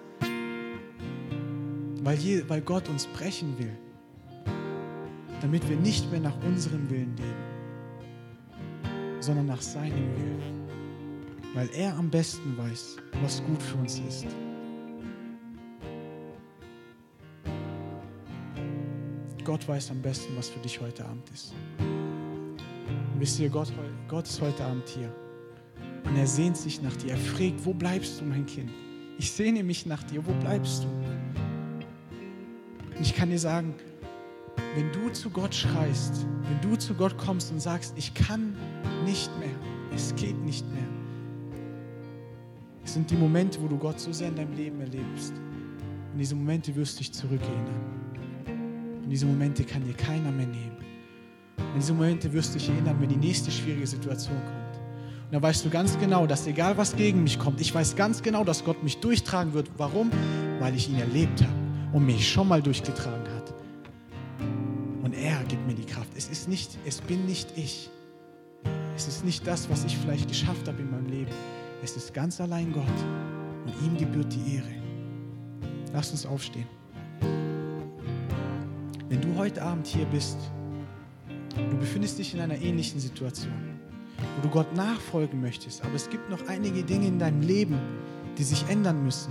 weil, 2.03 2.17
je, 2.17 2.43
weil 2.49 2.63
Gott 2.63 2.89
uns 2.89 3.07
brechen 3.09 3.59
will, 3.59 3.77
damit 5.43 5.69
wir 5.69 5.77
nicht 5.77 6.11
mehr 6.11 6.21
nach 6.21 6.43
unserem 6.47 6.89
Willen 6.89 7.15
leben, 7.19 7.45
sondern 9.21 9.45
nach 9.47 9.61
seinem 9.61 10.17
Willen, 10.17 10.67
weil 11.53 11.69
er 11.77 11.95
am 11.95 12.09
besten 12.09 12.57
weiß, 12.57 12.97
was 13.23 13.45
gut 13.45 13.63
für 13.63 13.77
uns 13.77 14.01
ist. 14.09 14.29
Gott 19.45 19.67
weiß 19.67 19.91
am 19.91 20.01
besten, 20.01 20.37
was 20.37 20.49
für 20.49 20.61
dich 20.61 20.81
heute 20.81 21.05
Abend 21.05 21.29
ist. 21.31 21.55
Und 21.79 23.21
wisst 23.21 23.39
ihr, 23.41 23.49
Gott, 23.49 23.73
Gott 24.09 24.27
ist 24.27 24.41
heute 24.41 24.65
Abend 24.65 24.89
hier. 24.89 25.13
Und 26.05 26.17
er 26.17 26.27
sehnt 26.27 26.57
sich 26.57 26.83
nach 26.83 26.97
dir. 26.97 27.13
Er 27.13 27.17
fragt, 27.17 27.65
wo 27.65 27.73
bleibst 27.73 28.21
du, 28.21 28.25
mein 28.25 28.47
Kind? 28.47 28.71
Ich 29.19 29.31
sehne 29.31 29.63
mich 29.63 29.87
nach 29.87 30.03
dir. 30.05 30.25
Wo 30.27 30.33
bleibst 30.35 30.85
du? 30.85 30.89
Und 32.97 33.01
ich 33.01 33.15
kann 33.15 33.31
dir 33.31 33.39
sagen, 33.39 33.75
wenn 34.75 34.93
du 34.93 35.11
zu 35.11 35.31
Gott 35.31 35.55
schreist, 35.55 36.27
wenn 36.43 36.61
du 36.61 36.77
zu 36.77 36.95
Gott 36.95 37.17
kommst 37.19 37.51
und 37.53 37.61
sagst, 37.61 37.95
ich 37.97 38.15
kann 38.15 38.57
nicht 39.05 39.31
mehr, 39.39 39.55
es 39.95 40.15
geht 40.15 40.39
nicht 40.45 40.65
mehr, 40.73 40.87
es 42.85 42.95
sind 42.95 43.11
die 43.11 43.17
Momente, 43.17 43.61
wo 43.63 43.69
du 43.69 43.79
Gott 43.79 44.01
so 44.01 44.13
sehr 44.13 44.29
in 44.29 44.37
deinem 44.37 44.55
Leben 44.57 44.81
erlebst. 44.81 45.33
Und 46.13 46.19
diese 46.19 46.35
Momente 46.35 46.75
wirst 46.75 46.97
du 46.97 46.99
dich 46.99 47.13
zurückerinnern. 47.13 48.02
Und 49.03 49.11
diese 49.11 49.27
Momente 49.27 49.65
kann 49.65 49.85
dir 49.85 49.95
keiner 49.95 50.31
mehr 50.31 50.47
nehmen. 50.47 50.77
Und 51.59 51.77
diese 51.77 51.93
Momente 51.93 52.33
wirst 52.33 52.55
du 52.55 52.59
dich 52.59 52.69
erinnern, 52.69 52.97
wenn 53.01 53.09
die 53.09 53.17
nächste 53.17 53.51
schwierige 53.51 53.87
Situation 53.87 54.37
kommt. 54.37 54.77
Und 55.27 55.33
dann 55.33 55.43
weißt 55.43 55.65
du 55.65 55.71
ganz 55.71 55.99
genau, 55.99 56.27
dass 56.27 56.47
egal 56.47 56.77
was 56.77 56.95
gegen 56.95 57.23
mich 57.23 57.39
kommt, 57.39 57.61
ich 57.61 57.75
weiß 57.75 57.97
ganz 57.97 58.23
genau, 58.23 58.45
dass 58.45 58.65
Gott 58.65 58.83
mich 58.83 58.99
durchtragen 58.99 59.53
wird. 59.55 59.71
Warum? 59.79 60.11
Weil 60.61 60.75
ich 60.75 60.89
ihn 60.89 60.99
erlebt 60.99 61.43
habe 61.43 61.53
und 61.93 62.07
mich 62.07 62.31
schon 62.31 62.49
mal 62.49 62.63
durchgetragen 62.63 63.27
hat. 63.35 63.55
Und 65.03 65.15
er 65.15 65.43
gibt 65.45 65.67
mir 65.67 65.75
die 65.75 65.87
Kraft. 65.87 66.11
Es 66.17 66.29
ist 66.29 66.49
nicht, 66.49 66.79
es 66.85 67.01
bin 67.01 67.27
nicht 67.27 67.57
ich. 67.57 67.91
Es 68.97 69.09
ist 69.09 69.25
nicht 69.25 69.47
das, 69.47 69.69
was 69.71 69.85
ich 69.85 69.97
vielleicht 69.97 70.29
geschafft 70.29 70.69
habe 70.69 70.81
in 70.81 70.91
meinem 70.91 71.07
Leben. 71.07 71.33
Es 71.83 71.97
ist 71.97 72.15
ganz 72.15 72.41
allein 72.41 72.73
Gott. 72.73 72.85
Und 73.65 73.87
ihm 73.87 73.97
gebührt 73.97 74.33
die 74.33 74.57
Ehre. 74.57 74.71
Lass 75.93 76.11
uns 76.11 76.27
aufstehen. 76.27 76.67
Wenn 79.13 79.21
du 79.21 79.37
heute 79.37 79.61
Abend 79.61 79.87
hier 79.87 80.07
bist, 80.07 80.39
du 81.55 81.77
befindest 81.77 82.19
dich 82.19 82.33
in 82.33 82.41
einer 82.41 82.57
ähnlichen 82.57 82.99
Situation, 82.99 83.53
wo 84.37 84.43
du 84.43 84.49
Gott 84.49 84.75
nachfolgen 84.75 85.39
möchtest, 85.39 85.85
aber 85.85 85.97
es 85.97 86.09
gibt 86.09 86.31
noch 86.31 86.39
einige 86.49 86.83
Dinge 86.83 87.09
in 87.09 87.19
deinem 87.19 87.43
Leben, 87.43 87.79
die 88.39 88.43
sich 88.43 88.65
ändern 88.71 89.05
müssen. 89.05 89.31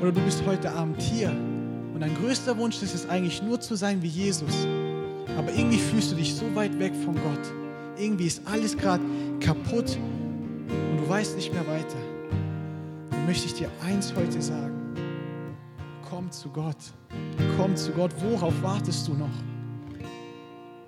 Oder 0.00 0.12
du 0.12 0.20
bist 0.20 0.44
heute 0.46 0.70
Abend 0.70 1.02
hier 1.02 1.30
und 1.30 1.98
dein 1.98 2.14
größter 2.14 2.56
Wunsch 2.58 2.80
ist 2.80 2.94
es 2.94 3.08
eigentlich 3.08 3.42
nur 3.42 3.60
zu 3.60 3.74
sein 3.74 4.00
wie 4.02 4.06
Jesus. 4.06 4.68
Aber 5.36 5.52
irgendwie 5.52 5.78
fühlst 5.78 6.12
du 6.12 6.14
dich 6.14 6.32
so 6.32 6.54
weit 6.54 6.78
weg 6.78 6.92
von 7.04 7.16
Gott. 7.16 7.52
Irgendwie 7.98 8.28
ist 8.28 8.42
alles 8.44 8.76
gerade 8.76 9.02
kaputt 9.40 9.98
und 10.92 10.96
du 10.96 11.08
weißt 11.08 11.34
nicht 11.34 11.52
mehr 11.52 11.66
weiter, 11.66 11.98
dann 13.10 13.26
möchte 13.26 13.46
ich 13.46 13.54
dir 13.54 13.68
eins 13.84 14.14
heute 14.14 14.40
sagen. 14.40 14.77
Komm 16.08 16.30
zu 16.30 16.48
Gott. 16.48 16.76
Komm 17.56 17.76
zu 17.76 17.92
Gott. 17.92 18.12
Worauf 18.20 18.62
wartest 18.62 19.06
du 19.08 19.14
noch? 19.14 19.28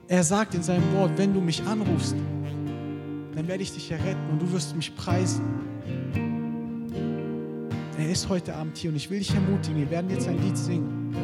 Er 0.08 0.24
sagt 0.24 0.54
in 0.54 0.62
seinem 0.62 0.92
Wort, 0.94 1.12
wenn 1.16 1.34
du 1.34 1.40
mich 1.40 1.62
anrufst, 1.64 2.16
dann 3.34 3.46
werde 3.46 3.62
ich 3.62 3.72
dich 3.72 3.90
erretten 3.90 4.30
und 4.30 4.40
du 4.40 4.50
wirst 4.50 4.74
mich 4.74 4.94
preisen. 4.96 5.44
Er 7.98 8.10
ist 8.10 8.28
heute 8.28 8.54
Abend 8.56 8.78
hier 8.78 8.90
und 8.90 8.96
ich 8.96 9.10
will 9.10 9.18
dich 9.18 9.34
ermutigen, 9.34 9.78
wir 9.78 9.90
werden 9.90 10.10
jetzt 10.10 10.26
ein 10.26 10.40
Lied 10.42 10.56
singen. 10.56 11.14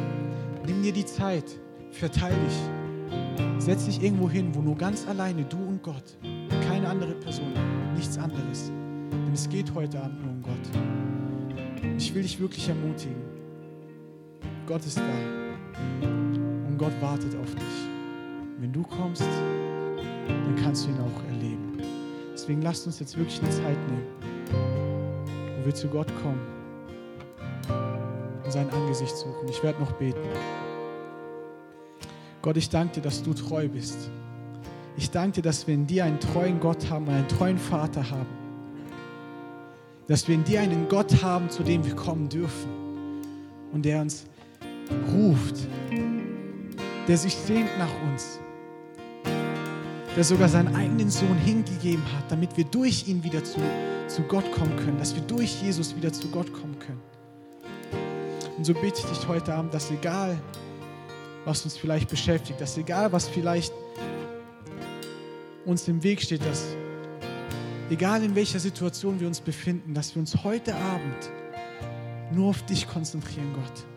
Nimm 0.65 0.83
dir 0.83 0.93
die 0.93 1.05
Zeit, 1.05 1.59
verteil 1.91 2.35
dich, 2.45 3.57
setz 3.57 3.85
dich 3.85 4.01
irgendwo 4.01 4.29
hin, 4.29 4.53
wo 4.53 4.61
nur 4.61 4.77
ganz 4.77 5.07
alleine 5.07 5.43
du 5.43 5.57
und 5.57 5.81
Gott, 5.81 6.17
keine 6.69 6.87
andere 6.87 7.13
Person, 7.15 7.51
nichts 7.95 8.17
anderes. 8.17 8.71
Denn 9.11 9.33
es 9.33 9.49
geht 9.49 9.73
heute 9.73 10.01
Abend 10.01 10.21
nur 10.21 10.31
um 10.31 10.41
Gott. 10.43 11.93
Ich 11.97 12.13
will 12.13 12.21
dich 12.21 12.39
wirklich 12.39 12.69
ermutigen. 12.69 13.26
Gott 14.67 14.85
ist 14.85 14.97
da 14.97 15.01
und 16.67 16.75
Gott 16.77 16.91
wartet 16.99 17.33
auf 17.37 17.55
dich. 17.55 17.87
Wenn 18.59 18.73
du 18.73 18.83
kommst, 18.83 19.21
dann 19.21 20.55
kannst 20.61 20.85
du 20.85 20.89
ihn 20.89 20.99
auch 20.99 21.23
erleben. 21.29 21.81
Deswegen 22.33 22.61
lasst 22.61 22.85
uns 22.85 22.99
jetzt 22.99 23.17
wirklich 23.17 23.39
eine 23.41 23.49
Zeit 23.49 23.77
nehmen, 23.87 24.07
wo 25.57 25.65
wir 25.65 25.73
zu 25.73 25.87
Gott 25.87 26.11
kommen 26.21 26.41
und 28.43 28.51
sein 28.51 28.69
Angesicht 28.71 29.15
suchen. 29.15 29.47
Ich 29.47 29.63
werde 29.63 29.79
noch 29.79 29.93
beten. 29.93 30.19
Gott, 32.41 32.57
ich 32.57 32.69
danke 32.69 32.95
dir, 32.95 33.01
dass 33.01 33.23
du 33.23 33.33
treu 33.33 33.69
bist. 33.69 34.11
Ich 34.97 35.09
danke 35.11 35.35
dir, 35.35 35.43
dass 35.43 35.65
wir 35.65 35.75
in 35.75 35.87
dir 35.87 36.03
einen 36.03 36.19
treuen 36.19 36.59
Gott 36.59 36.89
haben 36.89 37.07
einen 37.07 37.27
treuen 37.29 37.57
Vater 37.57 38.09
haben. 38.09 38.27
Dass 40.07 40.27
wir 40.27 40.35
in 40.35 40.43
dir 40.43 40.59
einen 40.59 40.89
Gott 40.89 41.23
haben, 41.23 41.49
zu 41.49 41.63
dem 41.63 41.85
wir 41.85 41.95
kommen 41.95 42.27
dürfen 42.27 42.69
und 43.71 43.85
der 43.85 44.01
uns 44.01 44.25
ruft, 45.13 45.55
der 47.07 47.17
sich 47.17 47.35
sehnt 47.35 47.69
nach 47.77 48.11
uns 48.11 48.39
der 50.17 50.23
sogar 50.23 50.49
seinen 50.49 50.75
eigenen 50.75 51.11
Sohn 51.11 51.37
hingegeben 51.37 52.03
hat, 52.17 52.31
damit 52.31 52.57
wir 52.57 52.63
durch 52.63 53.07
ihn 53.07 53.23
wieder 53.23 53.43
zu, 53.43 53.59
zu 54.07 54.23
Gott 54.23 54.51
kommen 54.51 54.75
können, 54.77 54.97
dass 54.97 55.13
wir 55.13 55.21
durch 55.21 55.61
Jesus 55.61 55.95
wieder 55.95 56.11
zu 56.11 56.27
Gott 56.29 56.51
kommen 56.51 56.79
können. 56.79 56.99
Und 58.57 58.65
so 58.65 58.73
bitte 58.73 58.99
ich 58.99 59.05
dich 59.05 59.27
heute 59.27 59.53
Abend, 59.53 59.75
dass 59.75 59.91
egal, 59.91 60.35
was 61.45 61.63
uns 61.65 61.77
vielleicht 61.77 62.09
beschäftigt, 62.09 62.59
dass 62.59 62.75
egal, 62.79 63.11
was 63.11 63.27
vielleicht 63.27 63.71
uns 65.65 65.87
im 65.87 66.01
Weg 66.01 66.19
steht, 66.19 66.43
dass 66.43 66.65
egal 67.91 68.23
in 68.23 68.33
welcher 68.33 68.59
Situation 68.59 69.19
wir 69.19 69.27
uns 69.27 69.39
befinden, 69.39 69.93
dass 69.93 70.15
wir 70.15 70.19
uns 70.19 70.43
heute 70.43 70.73
Abend 70.73 71.31
nur 72.31 72.49
auf 72.49 72.63
dich 72.65 72.87
konzentrieren, 72.87 73.53
Gott. 73.53 73.96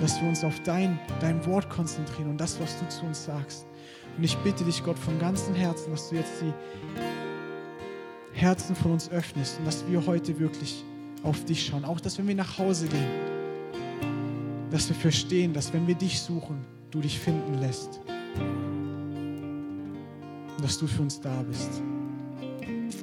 Dass 0.00 0.20
wir 0.20 0.28
uns 0.28 0.44
auf 0.44 0.60
dein, 0.62 0.98
dein 1.20 1.44
Wort 1.46 1.70
konzentrieren 1.70 2.30
und 2.30 2.40
das, 2.40 2.60
was 2.60 2.78
du 2.78 2.88
zu 2.88 3.06
uns 3.06 3.24
sagst. 3.24 3.66
Und 4.16 4.24
ich 4.24 4.36
bitte 4.38 4.64
dich, 4.64 4.82
Gott, 4.84 4.98
von 4.98 5.18
ganzem 5.18 5.54
Herzen, 5.54 5.90
dass 5.90 6.08
du 6.10 6.16
jetzt 6.16 6.42
die 6.42 6.52
Herzen 8.32 8.76
von 8.76 8.92
uns 8.92 9.10
öffnest 9.10 9.58
und 9.58 9.64
dass 9.64 9.86
wir 9.88 10.04
heute 10.06 10.38
wirklich 10.38 10.84
auf 11.22 11.44
dich 11.44 11.66
schauen. 11.66 11.84
Auch, 11.84 12.00
dass 12.00 12.18
wenn 12.18 12.28
wir 12.28 12.34
nach 12.34 12.58
Hause 12.58 12.86
gehen, 12.88 13.08
dass 14.70 14.88
wir 14.88 14.96
verstehen, 14.96 15.52
dass 15.52 15.72
wenn 15.72 15.86
wir 15.86 15.94
dich 15.94 16.20
suchen, 16.20 16.64
du 16.90 17.00
dich 17.00 17.18
finden 17.18 17.54
lässt. 17.60 18.00
Und 20.56 20.62
dass 20.62 20.78
du 20.78 20.86
für 20.86 21.02
uns 21.02 21.20
da 21.20 21.42
bist. 21.42 21.82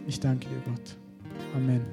Ich 0.07 0.19
danke 0.19 0.47
dir, 0.47 0.61
Gott. 0.65 0.97
Amen. 1.55 1.85